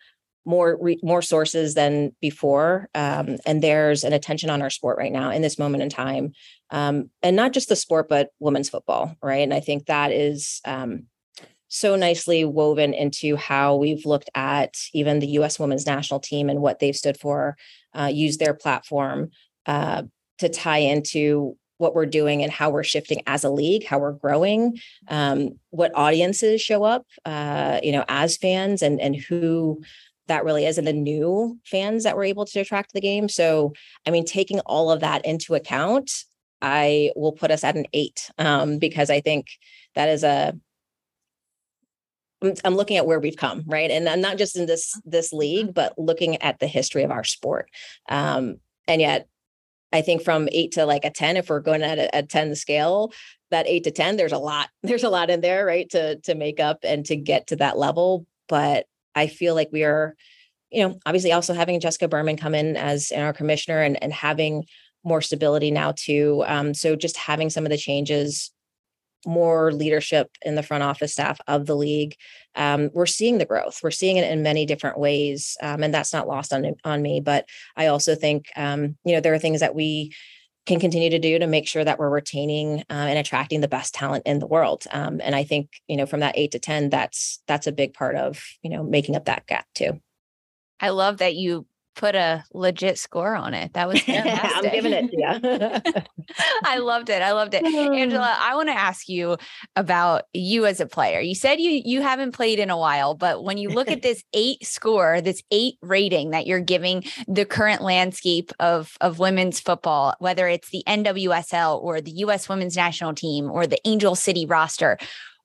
more 0.47 0.77
re- 0.81 0.99
more 1.03 1.21
sources 1.21 1.73
than 1.75 2.15
before 2.21 2.89
um, 2.95 3.37
and 3.45 3.61
there's 3.61 4.03
an 4.03 4.13
attention 4.13 4.49
on 4.49 4.61
our 4.61 4.69
sport 4.69 4.97
right 4.97 5.11
now 5.11 5.29
in 5.29 5.41
this 5.41 5.59
moment 5.59 5.83
in 5.83 5.89
time 5.89 6.31
um, 6.71 7.09
and 7.21 7.35
not 7.35 7.53
just 7.53 7.69
the 7.69 7.75
sport 7.75 8.07
but 8.09 8.29
women's 8.39 8.69
football 8.69 9.15
right 9.21 9.43
and 9.43 9.53
i 9.53 9.59
think 9.59 9.85
that 9.85 10.11
is 10.11 10.61
um, 10.65 11.03
so 11.67 11.95
nicely 11.95 12.45
woven 12.45 12.93
into 12.93 13.35
how 13.35 13.75
we've 13.75 14.05
looked 14.05 14.29
at 14.35 14.77
even 14.93 15.19
the 15.19 15.27
U.S. 15.31 15.59
women's 15.59 15.85
national 15.85 16.19
team 16.19 16.49
and 16.49 16.61
what 16.61 16.79
they've 16.79 16.95
stood 16.95 17.19
for, 17.19 17.57
uh, 17.93 18.09
use 18.11 18.37
their 18.37 18.53
platform 18.53 19.31
uh, 19.65 20.03
to 20.39 20.49
tie 20.49 20.77
into 20.77 21.57
what 21.77 21.93
we're 21.93 22.05
doing 22.05 22.41
and 22.41 22.51
how 22.51 22.69
we're 22.69 22.83
shifting 22.83 23.21
as 23.27 23.43
a 23.43 23.49
league, 23.49 23.85
how 23.85 23.99
we're 23.99 24.13
growing, 24.13 24.79
um, 25.09 25.59
what 25.69 25.91
audiences 25.93 26.61
show 26.61 26.83
up, 26.83 27.05
uh, 27.25 27.79
you 27.83 27.91
know, 27.91 28.05
as 28.07 28.37
fans, 28.37 28.81
and 28.81 28.99
and 28.99 29.15
who 29.15 29.81
that 30.27 30.45
really 30.45 30.65
is, 30.65 30.77
and 30.77 30.87
the 30.87 30.93
new 30.93 31.59
fans 31.65 32.03
that 32.03 32.15
we're 32.15 32.25
able 32.25 32.45
to 32.45 32.59
attract 32.59 32.89
to 32.89 32.93
the 32.93 33.01
game. 33.01 33.29
So, 33.29 33.73
I 34.05 34.11
mean, 34.11 34.25
taking 34.25 34.59
all 34.61 34.91
of 34.91 35.01
that 35.01 35.25
into 35.25 35.55
account, 35.55 36.23
I 36.61 37.11
will 37.15 37.31
put 37.31 37.51
us 37.51 37.63
at 37.63 37.75
an 37.75 37.85
eight 37.93 38.29
um, 38.37 38.79
because 38.79 39.09
I 39.09 39.21
think 39.21 39.47
that 39.95 40.09
is 40.09 40.23
a 40.23 40.53
I'm 42.41 42.75
looking 42.75 42.97
at 42.97 43.07
where 43.07 43.19
we've 43.19 43.35
come, 43.35 43.63
right? 43.65 43.89
And 43.89 44.07
I'm 44.07 44.21
not 44.21 44.37
just 44.37 44.55
in 44.55 44.67
this 44.67 44.99
this 45.05 45.33
league, 45.33 45.73
but 45.73 45.97
looking 45.97 46.41
at 46.41 46.59
the 46.59 46.67
history 46.67 47.03
of 47.03 47.11
our 47.11 47.23
sport. 47.23 47.69
Um, 48.09 48.57
and 48.87 49.01
yet, 49.01 49.27
I 49.91 50.01
think 50.01 50.21
from 50.21 50.47
eight 50.51 50.73
to 50.73 50.85
like 50.85 51.03
a 51.03 51.09
ten, 51.09 51.37
if 51.37 51.49
we're 51.49 51.61
going 51.61 51.81
at 51.81 51.97
a, 51.97 52.19
a 52.19 52.23
ten 52.23 52.53
scale, 52.53 53.11
that 53.49 53.67
eight 53.67 53.85
to 53.85 53.91
ten, 53.91 54.17
there's 54.17 54.33
a 54.33 54.37
lot. 54.37 54.69
There's 54.83 55.03
a 55.03 55.09
lot 55.09 55.29
in 55.29 55.41
there, 55.41 55.65
right? 55.65 55.89
To 55.89 56.17
to 56.21 56.35
make 56.35 56.59
up 56.59 56.79
and 56.83 57.05
to 57.07 57.15
get 57.15 57.47
to 57.47 57.55
that 57.57 57.77
level. 57.77 58.27
But 58.47 58.85
I 59.17 59.27
feel 59.27 59.55
like 59.55 59.69
we 59.71 59.83
are, 59.83 60.15
you 60.71 60.87
know, 60.87 60.99
obviously 61.05 61.31
also 61.31 61.53
having 61.53 61.79
Jessica 61.79 62.07
Berman 62.07 62.37
come 62.37 62.55
in 62.55 62.77
as 62.77 63.11
our 63.11 63.33
commissioner 63.33 63.81
and 63.81 64.01
and 64.01 64.13
having 64.13 64.65
more 65.03 65.21
stability 65.21 65.71
now 65.71 65.93
too. 65.95 66.43
Um, 66.47 66.73
so 66.73 66.95
just 66.95 67.17
having 67.17 67.49
some 67.49 67.65
of 67.65 67.69
the 67.69 67.77
changes 67.77 68.51
more 69.25 69.71
leadership 69.71 70.29
in 70.43 70.55
the 70.55 70.63
front 70.63 70.83
office 70.83 71.13
staff 71.13 71.39
of 71.47 71.65
the 71.65 71.75
league. 71.75 72.15
Um, 72.55 72.89
we're 72.93 73.05
seeing 73.05 73.37
the 73.37 73.45
growth. 73.45 73.79
We're 73.83 73.91
seeing 73.91 74.17
it 74.17 74.31
in 74.31 74.43
many 74.43 74.65
different 74.65 74.99
ways, 74.99 75.57
um, 75.61 75.83
and 75.83 75.93
that's 75.93 76.13
not 76.13 76.27
lost 76.27 76.53
on 76.53 76.75
on 76.83 77.01
me. 77.01 77.19
But 77.19 77.47
I 77.75 77.87
also 77.87 78.15
think 78.15 78.45
um, 78.55 78.97
you 79.03 79.13
know 79.13 79.21
there 79.21 79.33
are 79.33 79.39
things 79.39 79.59
that 79.59 79.75
we 79.75 80.13
can 80.67 80.79
continue 80.79 81.09
to 81.09 81.19
do 81.19 81.39
to 81.39 81.47
make 81.47 81.67
sure 81.67 81.83
that 81.83 81.97
we're 81.97 82.09
retaining 82.09 82.81
uh, 82.81 82.83
and 82.89 83.17
attracting 83.17 83.61
the 83.61 83.67
best 83.67 83.95
talent 83.95 84.23
in 84.27 84.39
the 84.39 84.45
world. 84.45 84.83
Um, 84.91 85.19
and 85.23 85.35
I 85.35 85.43
think 85.43 85.69
you 85.87 85.97
know 85.97 86.05
from 86.05 86.19
that 86.19 86.37
eight 86.37 86.51
to 86.51 86.59
ten, 86.59 86.89
that's 86.89 87.41
that's 87.47 87.65
a 87.65 87.71
big 87.71 87.93
part 87.93 88.15
of 88.15 88.43
you 88.61 88.69
know 88.69 88.83
making 88.83 89.15
up 89.15 89.25
that 89.25 89.47
gap 89.47 89.65
too. 89.73 89.99
I 90.79 90.89
love 90.89 91.17
that 91.17 91.35
you 91.35 91.65
put 91.97 92.15
a 92.15 92.43
legit 92.53 92.97
score 92.97 93.35
on 93.35 93.53
it. 93.53 93.73
That 93.73 93.89
was 93.89 93.99
fantastic. 94.01 94.55
I'm 94.65 94.71
giving 94.71 94.93
it 94.93 95.09
yeah. 95.11 95.79
I 96.63 96.77
loved 96.77 97.09
it. 97.09 97.21
I 97.21 97.33
loved 97.33 97.53
it. 97.53 97.65
Angela, 97.65 98.37
I 98.39 98.55
want 98.55 98.69
to 98.69 98.77
ask 98.77 99.09
you 99.09 99.37
about 99.75 100.23
you 100.33 100.65
as 100.65 100.79
a 100.79 100.85
player. 100.85 101.19
You 101.19 101.35
said 101.35 101.59
you 101.59 101.81
you 101.83 102.01
haven't 102.01 102.31
played 102.31 102.59
in 102.59 102.69
a 102.69 102.77
while, 102.77 103.15
but 103.15 103.43
when 103.43 103.57
you 103.57 103.69
look 103.69 103.89
at 103.89 104.01
this 104.01 104.23
8 104.33 104.63
score, 104.63 105.19
this 105.19 105.43
8 105.51 105.75
rating 105.81 106.29
that 106.29 106.47
you're 106.47 106.61
giving 106.61 107.03
the 107.27 107.45
current 107.45 107.81
landscape 107.81 108.51
of 108.59 108.93
of 109.01 109.19
women's 109.19 109.59
football, 109.59 110.15
whether 110.19 110.47
it's 110.47 110.69
the 110.69 110.83
NWSL 110.87 111.81
or 111.81 111.99
the 111.99 112.11
US 112.11 112.47
Women's 112.47 112.75
National 112.75 113.13
Team 113.13 113.49
or 113.51 113.67
the 113.67 113.79
Angel 113.85 114.15
City 114.15 114.45
roster, 114.45 114.97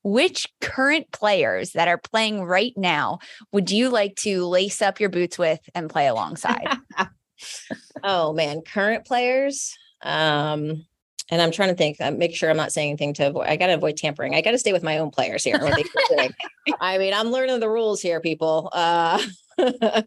which 0.02 0.48
current 0.60 1.10
players 1.12 1.72
that 1.72 1.88
are 1.88 1.98
playing 1.98 2.42
right 2.42 2.72
now 2.76 3.18
would 3.52 3.70
you 3.70 3.88
like 3.88 4.16
to 4.16 4.46
lace 4.46 4.82
up 4.82 5.00
your 5.00 5.08
boots 5.08 5.38
with 5.38 5.60
and 5.74 5.90
play 5.90 6.06
alongside? 6.06 6.66
oh 8.02 8.32
man, 8.32 8.62
current 8.62 9.06
players. 9.06 9.76
Um, 10.02 10.84
and 11.30 11.40
I'm 11.40 11.52
trying 11.52 11.70
to 11.70 11.74
think, 11.74 12.00
uh, 12.00 12.10
make 12.10 12.34
sure 12.34 12.50
I'm 12.50 12.56
not 12.56 12.72
saying 12.72 12.90
anything 12.90 13.14
to 13.14 13.28
avoid. 13.28 13.46
I 13.46 13.56
got 13.56 13.68
to 13.68 13.74
avoid 13.74 13.96
tampering. 13.96 14.34
I 14.34 14.42
got 14.42 14.50
to 14.50 14.58
stay 14.58 14.72
with 14.72 14.82
my 14.82 14.98
own 14.98 15.10
players 15.10 15.44
here. 15.44 15.58
I 16.80 16.98
mean, 16.98 17.14
I'm 17.14 17.30
learning 17.30 17.60
the 17.60 17.70
rules 17.70 18.02
here, 18.02 18.20
people. 18.20 18.68
Uh, 18.72 19.22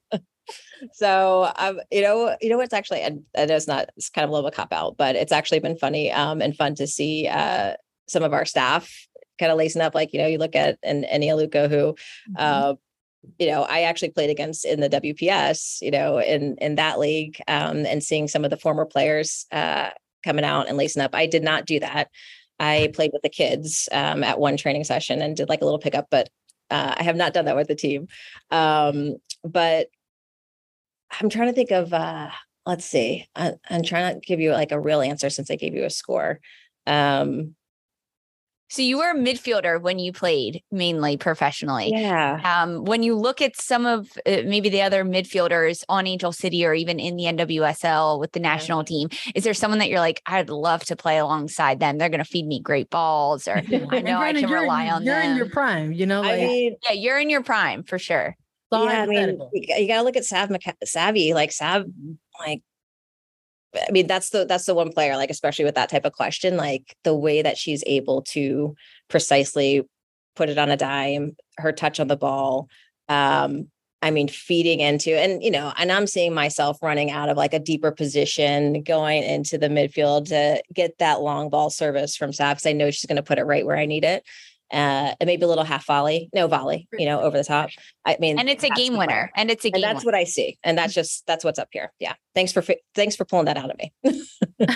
so 0.93 1.51
um, 1.55 1.79
you 1.89 2.01
know, 2.01 2.35
you 2.41 2.49
know 2.49 2.57
what's 2.57 2.73
actually, 2.73 3.03
I, 3.03 3.17
I 3.37 3.45
know 3.45 3.55
it's 3.55 3.67
not, 3.67 3.89
it's 3.97 4.09
kind 4.09 4.23
of 4.23 4.29
a 4.29 4.33
little 4.33 4.51
cop 4.51 4.71
out, 4.71 4.97
but 4.97 5.15
it's 5.15 5.31
actually 5.31 5.59
been 5.59 5.77
funny 5.77 6.11
um, 6.11 6.41
and 6.41 6.55
fun 6.55 6.75
to 6.75 6.85
see 6.85 7.27
uh, 7.27 7.73
some 8.07 8.23
of 8.23 8.33
our 8.33 8.45
staff 8.45 9.04
kind 9.39 9.51
of 9.51 9.57
lacing 9.57 9.81
up. 9.81 9.95
Like, 9.95 10.13
you 10.13 10.19
know, 10.19 10.27
you 10.27 10.37
look 10.37 10.55
at 10.55 10.77
an 10.83 11.03
Eni 11.03 11.27
Aluko 11.27 11.69
who, 11.69 11.93
mm-hmm. 11.93 12.35
uh, 12.37 12.73
you 13.39 13.47
know, 13.47 13.63
I 13.63 13.81
actually 13.81 14.11
played 14.11 14.29
against 14.29 14.65
in 14.65 14.79
the 14.79 14.89
WPS, 14.89 15.81
you 15.81 15.91
know, 15.91 16.19
in 16.19 16.57
in 16.57 16.75
that 16.75 16.99
league, 16.99 17.37
um, 17.47 17.85
and 17.85 18.03
seeing 18.03 18.27
some 18.27 18.43
of 18.43 18.51
the 18.51 18.57
former 18.57 18.85
players 18.85 19.45
uh, 19.51 19.89
coming 20.23 20.45
out 20.45 20.67
and 20.67 20.77
lacing 20.77 21.01
up. 21.01 21.15
I 21.15 21.25
did 21.25 21.43
not 21.43 21.65
do 21.65 21.79
that. 21.79 22.09
I 22.59 22.91
played 22.93 23.11
with 23.13 23.21
the 23.21 23.29
kids 23.29 23.89
um, 23.91 24.23
at 24.23 24.39
one 24.39 24.57
training 24.57 24.83
session 24.83 25.21
and 25.21 25.35
did 25.35 25.49
like 25.49 25.61
a 25.61 25.65
little 25.65 25.79
pickup, 25.79 26.07
but 26.09 26.29
uh, 26.69 26.95
I 26.97 27.03
have 27.03 27.15
not 27.15 27.33
done 27.33 27.45
that 27.45 27.55
with 27.55 27.67
the 27.67 27.75
team. 27.75 28.07
Um, 28.51 29.15
but 29.43 29.87
I'm 31.19 31.29
trying 31.29 31.47
to 31.47 31.53
think 31.53 31.71
of 31.71 31.93
uh, 31.93 32.29
let's 32.65 32.85
see. 32.85 33.27
I, 33.35 33.53
I'm 33.69 33.83
trying 33.83 34.15
to 34.15 34.25
give 34.25 34.39
you 34.39 34.51
like 34.51 34.71
a 34.71 34.79
real 34.79 35.01
answer 35.01 35.29
since 35.29 35.51
I 35.51 35.55
gave 35.55 35.73
you 35.73 35.85
a 35.85 35.89
score. 35.89 36.39
Um, 36.87 37.55
so 38.75 38.81
you 38.81 38.97
were 38.97 39.11
a 39.11 39.15
midfielder 39.15 39.81
when 39.81 39.99
you 39.99 40.11
played 40.11 40.61
mainly 40.71 41.17
professionally. 41.17 41.89
yeah. 41.93 42.41
Um, 42.63 42.83
when 42.85 43.03
you 43.03 43.15
look 43.15 43.41
at 43.41 43.55
some 43.55 43.85
of 43.85 44.09
uh, 44.25 44.41
maybe 44.45 44.69
the 44.69 44.81
other 44.81 45.03
midfielders 45.05 45.83
on 45.89 46.05
Angel 46.07 46.31
City 46.31 46.65
or 46.65 46.73
even 46.73 46.99
in 46.99 47.15
the 47.15 47.23
NWSL 47.25 48.19
with 48.19 48.31
the 48.33 48.39
national 48.39 48.83
team, 48.83 49.09
is 49.33 49.43
there 49.43 49.53
someone 49.53 49.79
that 49.79 49.89
you're 49.89 49.99
like, 49.99 50.21
I'd 50.25 50.49
love 50.49 50.83
to 50.85 50.95
play 50.95 51.17
alongside 51.17 51.79
them? 51.79 51.97
They're 51.97 52.09
going 52.09 52.23
to 52.23 52.29
feed 52.29 52.45
me 52.45 52.59
great 52.59 52.89
balls, 52.89 53.47
or 53.47 53.57
I 53.57 53.61
And 53.61 54.05
know 54.05 54.17
I 54.19 54.33
can 54.33 54.47
you're, 54.49 54.59
rely 54.61 54.89
on 54.89 55.03
you're 55.03 55.15
them. 55.15 55.31
in 55.31 55.37
your 55.37 55.49
prime, 55.49 55.91
you 55.93 56.05
know. 56.05 56.23
I 56.23 56.37
mean, 56.37 56.75
yeah, 56.83 56.91
you're 56.91 57.17
in 57.19 57.29
your 57.29 57.43
prime 57.43 57.83
for 57.83 57.97
sure. 57.97 58.35
yeah, 58.71 58.79
I 58.79 59.05
mean, 59.05 59.39
you, 59.53 59.67
got- 59.67 59.81
you 59.81 59.87
gotta 59.87 60.03
look 60.03 60.17
at 60.17 60.25
Sav 60.25 60.49
Maca- 60.49 60.73
Savvy, 60.83 61.33
like 61.33 61.51
Sav, 61.51 61.85
like, 62.39 62.61
I 63.77 63.91
mean, 63.91 64.07
that's 64.07 64.29
the 64.29 64.45
that's 64.45 64.65
the 64.65 64.75
one 64.75 64.91
player, 64.91 65.15
like, 65.15 65.29
especially 65.29 65.65
with 65.65 65.75
that 65.75 65.89
type 65.89 66.05
of 66.05 66.13
question, 66.13 66.57
like 66.57 66.95
the 67.03 67.15
way 67.15 67.41
that 67.41 67.57
she's 67.57 67.83
able 67.85 68.21
to 68.23 68.75
precisely 69.09 69.83
put 70.35 70.49
it 70.49 70.57
on 70.57 70.69
a 70.69 70.77
dime, 70.77 71.35
her 71.57 71.71
touch 71.71 71.99
on 71.99 72.07
the 72.07 72.17
ball. 72.17 72.69
Um, 73.07 73.67
I 74.01 74.11
mean, 74.11 74.27
feeding 74.27 74.81
into, 74.81 75.11
and 75.11 75.41
you 75.41 75.49
know, 75.49 75.73
and 75.77 75.91
I'm 75.91 76.05
seeing 76.05 76.33
myself 76.33 76.77
running 76.83 77.09
out 77.09 77.29
of 77.29 77.37
like 77.37 77.53
a 77.53 77.59
deeper 77.59 77.91
position, 77.91 78.83
going 78.83 79.23
into 79.23 79.57
the 79.57 79.67
midfield 79.67 80.27
to 80.27 80.61
get 80.73 80.99
that 80.99 81.21
long 81.21 81.49
ball 81.49 81.69
service 81.69 82.15
from 82.15 82.31
Sav 82.31 82.57
because 82.57 82.67
I 82.67 82.73
know 82.73 82.91
she's 82.91 83.05
going 83.05 83.15
to 83.15 83.23
put 83.23 83.39
it 83.39 83.45
right 83.45 83.65
where 83.65 83.77
I 83.77 83.85
need 83.85 84.03
it. 84.03 84.23
Uh, 84.73 85.13
and 85.19 85.27
maybe 85.27 85.43
a 85.43 85.47
little 85.47 85.63
half 85.63 85.85
volley, 85.85 86.27
no 86.33 86.47
volley, 86.47 86.87
you 86.97 87.05
know, 87.05 87.21
over 87.21 87.37
the 87.37 87.43
top. 87.43 87.69
I 88.03 88.17
mean, 88.19 88.39
And 88.39 88.49
it's 88.49 88.63
a 88.63 88.69
game 88.69 88.93
winner. 88.97 89.05
player 89.05 89.31
And 89.35 89.51
it's 89.51 89.63
a 89.63 89.69
game 89.69 89.75
and 89.75 89.83
that's 89.83 90.03
winner. 90.03 90.15
what 90.15 90.15
I 90.15 90.23
see, 90.23 90.57
and 90.63 90.75
that's 90.77 90.93
just 90.93 91.25
that's 91.27 91.43
what's 91.45 91.59
up 91.59 91.69
here. 91.71 91.91
Yeah, 91.99 92.13
thanks 92.33 92.51
for 92.51 92.61
fi- 92.63 92.81
thanks 92.95 93.15
for 93.15 93.25
pulling 93.25 93.45
that 93.45 93.57
out 93.57 93.69
of 93.69 93.77
me. 93.77 93.93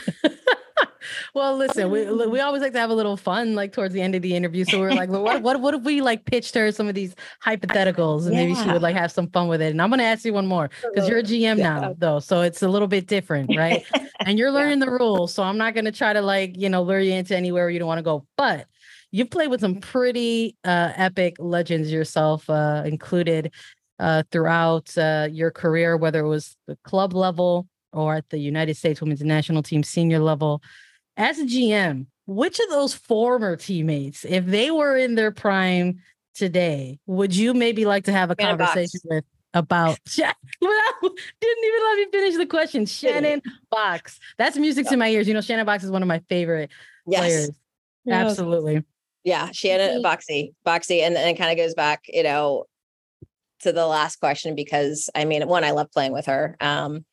well, 1.33 1.55
listen, 1.57 1.89
we 1.89 2.05
we 2.27 2.39
always 2.39 2.61
like 2.61 2.73
to 2.73 2.79
have 2.79 2.89
a 2.89 2.93
little 2.93 3.17
fun, 3.17 3.55
like 3.55 3.71
towards 3.73 3.93
the 3.93 4.01
end 4.01 4.15
of 4.15 4.21
the 4.21 4.35
interview. 4.35 4.63
So 4.65 4.79
we 4.79 4.85
are 4.85 4.93
like, 4.93 5.09
well, 5.09 5.23
what 5.23 5.41
what 5.41 5.59
what 5.61 5.73
if 5.73 5.81
we 5.83 6.01
like 6.01 6.25
pitched 6.25 6.53
her 6.55 6.71
some 6.71 6.87
of 6.87 6.95
these 6.95 7.15
hypotheticals, 7.43 8.27
and 8.27 8.35
maybe 8.35 8.53
she 8.55 8.67
would 8.71 8.81
like 8.81 8.95
have 8.95 9.11
some 9.11 9.27
fun 9.29 9.47
with 9.47 9.61
it. 9.61 9.71
And 9.71 9.81
I'm 9.81 9.89
gonna 9.89 10.03
ask 10.03 10.23
you 10.25 10.33
one 10.33 10.45
more 10.47 10.69
because 10.93 11.09
you're 11.09 11.19
a 11.19 11.23
GM 11.23 11.57
Yeah. 11.57 11.79
now, 11.79 11.95
though, 11.97 12.19
so 12.19 12.41
it's 12.41 12.61
a 12.61 12.67
little 12.67 12.87
bit 12.87 13.07
different, 13.07 13.49
right? 13.57 13.83
and 14.25 14.37
you're 14.37 14.51
learning 14.51 14.79
the 14.79 14.89
rules, 14.91 15.33
so 15.33 15.41
I'm 15.43 15.57
not 15.57 15.73
gonna 15.73 15.91
try 15.91 16.13
to 16.13 16.21
like 16.21 16.57
you 16.57 16.69
know 16.69 16.83
lure 16.83 16.99
you 16.99 17.13
into 17.13 17.35
anywhere 17.35 17.63
where 17.65 17.69
you 17.71 17.79
don't 17.79 17.87
want 17.87 17.99
to 17.99 18.03
go, 18.03 18.25
but. 18.37 18.67
You've 19.11 19.31
played 19.31 19.49
with 19.49 19.61
some 19.61 19.75
pretty 19.75 20.55
uh, 20.63 20.91
epic 20.95 21.35
legends 21.39 21.91
yourself, 21.91 22.49
uh, 22.49 22.83
included 22.85 23.53
uh, 23.99 24.23
throughout 24.31 24.95
uh, 24.97 25.27
your 25.31 25.51
career, 25.51 25.97
whether 25.97 26.19
it 26.19 26.27
was 26.27 26.55
the 26.67 26.77
club 26.83 27.13
level 27.13 27.67
or 27.91 28.15
at 28.15 28.29
the 28.29 28.37
United 28.37 28.77
States 28.77 29.01
Women's 29.01 29.21
National 29.21 29.63
Team 29.63 29.83
senior 29.83 30.19
level. 30.19 30.61
As 31.17 31.39
a 31.39 31.45
GM, 31.45 32.05
which 32.27 32.59
of 32.59 32.69
those 32.69 32.93
former 32.93 33.55
teammates, 33.55 34.25
if 34.25 34.45
they 34.45 34.71
were 34.71 34.95
in 34.95 35.15
their 35.15 35.31
prime 35.31 35.99
today, 36.35 36.99
would 37.07 37.35
you 37.35 37.53
maybe 37.53 37.85
like 37.85 38.05
to 38.05 38.11
have 38.11 38.31
a 38.31 38.35
Shannon 38.39 38.57
Boxx. 38.57 38.65
conversation 38.67 38.99
with 39.05 39.25
about? 39.53 39.97
Sha- 40.07 40.33
Well, 40.61 41.11
Didn't 41.41 41.63
even 41.65 41.83
let 41.83 41.97
me 41.97 42.05
finish 42.11 42.37
the 42.37 42.45
question. 42.45 42.85
Shannon 42.85 43.41
Boxx. 43.73 44.19
That's 44.37 44.57
music 44.57 44.87
to 44.87 44.97
my 44.97 45.09
ears. 45.09 45.27
You 45.27 45.33
know, 45.33 45.41
Shannon 45.41 45.65
Boxx 45.65 45.83
is 45.83 45.91
one 45.91 46.01
of 46.01 46.07
my 46.07 46.19
favorite 46.29 46.69
Yes, 47.07 47.19
players. 47.19 47.51
Absolutely. 48.09 48.83
Yeah, 49.23 49.51
Shannon 49.51 50.01
Boxy, 50.01 50.53
Boxy, 50.65 51.01
and 51.01 51.15
then 51.15 51.27
it 51.27 51.37
kind 51.37 51.51
of 51.51 51.57
goes 51.57 51.73
back, 51.73 52.05
you 52.07 52.23
know, 52.23 52.65
to 53.61 53.71
the 53.71 53.85
last 53.85 54.17
question 54.17 54.55
because 54.55 55.09
I 55.13 55.25
mean, 55.25 55.47
one, 55.47 55.63
I 55.63 55.71
love 55.71 55.91
playing 55.91 56.13
with 56.13 56.27
her, 56.27 56.55
um, 56.61 57.05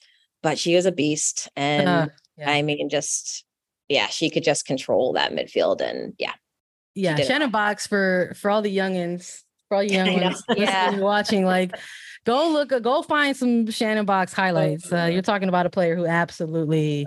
but 0.42 0.58
she 0.58 0.76
was 0.76 0.86
a 0.86 0.92
beast, 0.92 1.48
and 1.56 1.88
Uh, 1.88 2.06
yeah. 2.38 2.50
I 2.50 2.62
mean, 2.62 2.88
just 2.88 3.44
yeah, 3.88 4.06
she 4.06 4.30
could 4.30 4.44
just 4.44 4.66
control 4.66 5.14
that 5.14 5.32
midfield, 5.32 5.80
and 5.80 6.14
yeah, 6.18 6.34
yeah, 6.94 7.16
Shannon 7.16 7.50
Boxx 7.50 7.88
for 7.88 8.32
for 8.36 8.50
all 8.50 8.62
the 8.62 8.74
youngins, 8.74 9.42
for 9.68 9.76
all 9.76 9.82
you 9.82 9.96
young 9.96 10.12
ones 10.22 10.42
Yeah. 10.56 10.96
watching, 10.96 11.44
like 11.44 11.76
go 12.24 12.50
look, 12.50 12.70
go 12.82 13.02
find 13.02 13.36
some 13.36 13.70
Shannon 13.70 14.06
Boxx 14.06 14.32
highlights. 14.34 14.92
Uh, 14.92 15.08
you're 15.10 15.22
talking 15.22 15.48
about 15.48 15.66
a 15.66 15.70
player 15.70 15.96
who 15.96 16.06
absolutely 16.06 17.06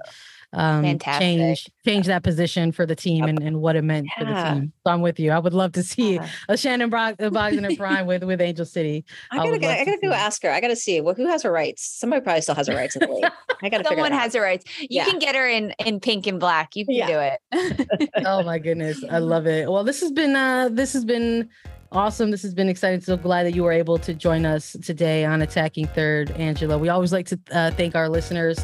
um 0.53 0.81
Fantastic. 0.83 1.21
changed 1.21 1.71
changed 1.85 2.09
that 2.09 2.23
position 2.23 2.71
for 2.71 2.85
the 2.85 2.95
team 2.95 3.25
and, 3.25 3.41
and 3.43 3.61
what 3.61 3.75
it 3.75 3.83
meant 3.83 4.07
for 4.17 4.25
the 4.25 4.33
team. 4.33 4.73
So 4.85 4.91
I'm 4.91 5.01
with 5.01 5.19
you. 5.19 5.31
I 5.31 5.37
would 5.39 5.53
love 5.53 5.73
to 5.73 5.83
see 5.83 6.15
Yeah. 6.15 6.27
a 6.47 6.57
Shannon 6.57 6.89
Boxx, 6.89 7.17
Boxx 7.29 7.57
in 7.57 7.63
her 7.65 7.75
prime 7.75 8.07
with 8.07 8.23
with 8.23 8.41
Angel 8.41 8.65
City. 8.65 9.05
I 9.31 9.35
I 9.35 9.37
gotta 9.37 9.51
would 9.51 9.61
go, 9.61 9.67
I 9.69 9.85
gotta 9.85 9.97
go 10.01 10.11
ask 10.11 10.41
her. 10.43 10.49
I 10.51 10.59
gotta 10.59 10.75
see 10.75 11.01
well, 11.01 11.13
who 11.13 11.27
has 11.27 11.43
her 11.43 11.51
rights. 11.51 11.83
Somebody 11.83 12.21
probably 12.23 12.41
still 12.41 12.55
has 12.55 12.67
her 12.67 12.75
rights 12.75 12.95
in 12.95 13.01
the 13.07 13.13
league. 13.13 13.25
I 13.61 13.69
gotta 13.69 13.83
figure 13.83 14.03
Someone 14.03 14.11
has 14.11 14.33
her 14.33 14.41
rights. 14.41 14.65
You 14.79 14.87
Yeah. 14.89 15.05
can 15.05 15.19
get 15.19 15.35
her 15.35 15.47
in 15.47 15.71
in 15.85 15.99
pink 15.99 16.25
and 16.25 16.39
black. 16.39 16.75
You 16.75 16.85
can 16.85 16.95
Yeah. 16.95 17.07
do 17.07 17.19
it. 17.19 18.09
oh 18.25 18.41
my 18.43 18.57
goodness 18.59 19.03
i 19.09 19.17
love 19.19 19.45
it 19.47 19.69
well 19.69 19.83
this 19.83 19.99
has 20.01 20.11
been 20.11 20.35
uh 20.35 20.69
this 20.71 20.93
has 20.93 21.03
been 21.05 21.49
awesome 21.91 22.31
this 22.31 22.41
has 22.41 22.53
been 22.53 22.69
exciting 22.69 23.01
so 23.01 23.17
glad 23.17 23.43
that 23.43 23.53
you 23.55 23.63
were 23.63 23.71
able 23.71 23.97
to 23.97 24.13
join 24.13 24.45
us 24.45 24.75
today 24.83 25.25
on 25.25 25.41
attacking 25.41 25.85
third 25.87 26.29
angela 26.31 26.77
we 26.77 26.89
always 26.89 27.11
like 27.11 27.25
to 27.25 27.39
uh, 27.51 27.71
thank 27.71 27.95
our 27.95 28.07
listeners 28.09 28.59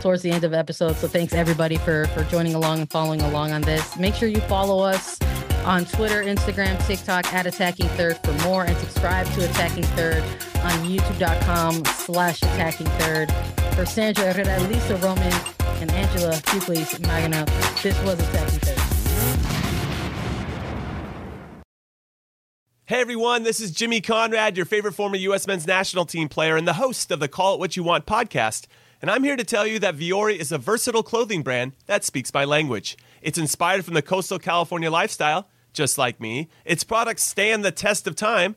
towards 0.00 0.22
the 0.22 0.30
end 0.30 0.44
of 0.44 0.52
episodes 0.52 0.98
so 0.98 1.08
thanks 1.08 1.32
everybody 1.32 1.76
for 1.76 2.06
for 2.08 2.24
joining 2.24 2.54
along 2.54 2.80
and 2.80 2.90
following 2.90 3.20
along 3.22 3.52
on 3.52 3.62
this 3.62 3.96
make 3.96 4.14
sure 4.14 4.28
you 4.28 4.40
follow 4.42 4.82
us 4.82 5.18
on 5.64 5.84
twitter 5.84 6.22
instagram 6.22 6.84
tiktok 6.86 7.32
at 7.32 7.46
attacking 7.46 7.88
third 7.90 8.16
for 8.18 8.32
more 8.44 8.64
and 8.64 8.76
subscribe 8.78 9.26
to 9.32 9.44
attacking 9.48 9.84
third 9.84 10.22
on 10.62 10.72
youtube.com 10.84 11.84
slash 11.84 12.42
attacking 12.42 12.86
third 12.98 13.32
for 13.74 13.84
sandra 13.86 14.32
herrera 14.32 14.60
lisa 14.68 14.96
roman 14.98 15.32
and 15.80 15.90
angela 15.92 16.32
Hucles 16.46 16.98
mangano 17.00 17.44
this 17.82 18.00
was 18.04 18.18
attacking 18.20 18.58
third 18.60 18.96
Hey 22.88 23.00
everyone, 23.00 23.42
this 23.42 23.58
is 23.58 23.72
Jimmy 23.72 24.00
Conrad, 24.00 24.56
your 24.56 24.64
favorite 24.64 24.92
former 24.92 25.16
U.S. 25.16 25.48
men's 25.48 25.66
national 25.66 26.04
team 26.04 26.28
player 26.28 26.56
and 26.56 26.68
the 26.68 26.74
host 26.74 27.10
of 27.10 27.18
the 27.18 27.26
Call 27.26 27.54
It 27.54 27.58
What 27.58 27.76
You 27.76 27.82
Want 27.82 28.06
podcast. 28.06 28.68
And 29.02 29.10
I'm 29.10 29.24
here 29.24 29.36
to 29.36 29.44
tell 29.44 29.66
you 29.66 29.78
that 29.80 29.96
Vuori 29.96 30.36
is 30.36 30.52
a 30.52 30.58
versatile 30.58 31.02
clothing 31.02 31.42
brand 31.42 31.72
that 31.86 32.04
speaks 32.04 32.32
my 32.32 32.44
language. 32.44 32.96
It's 33.20 33.38
inspired 33.38 33.84
from 33.84 33.94
the 33.94 34.02
coastal 34.02 34.38
California 34.38 34.90
lifestyle, 34.90 35.48
just 35.72 35.98
like 35.98 36.20
me. 36.20 36.48
Its 36.64 36.84
products 36.84 37.22
stand 37.22 37.64
the 37.64 37.70
test 37.70 38.06
of 38.06 38.16
time, 38.16 38.56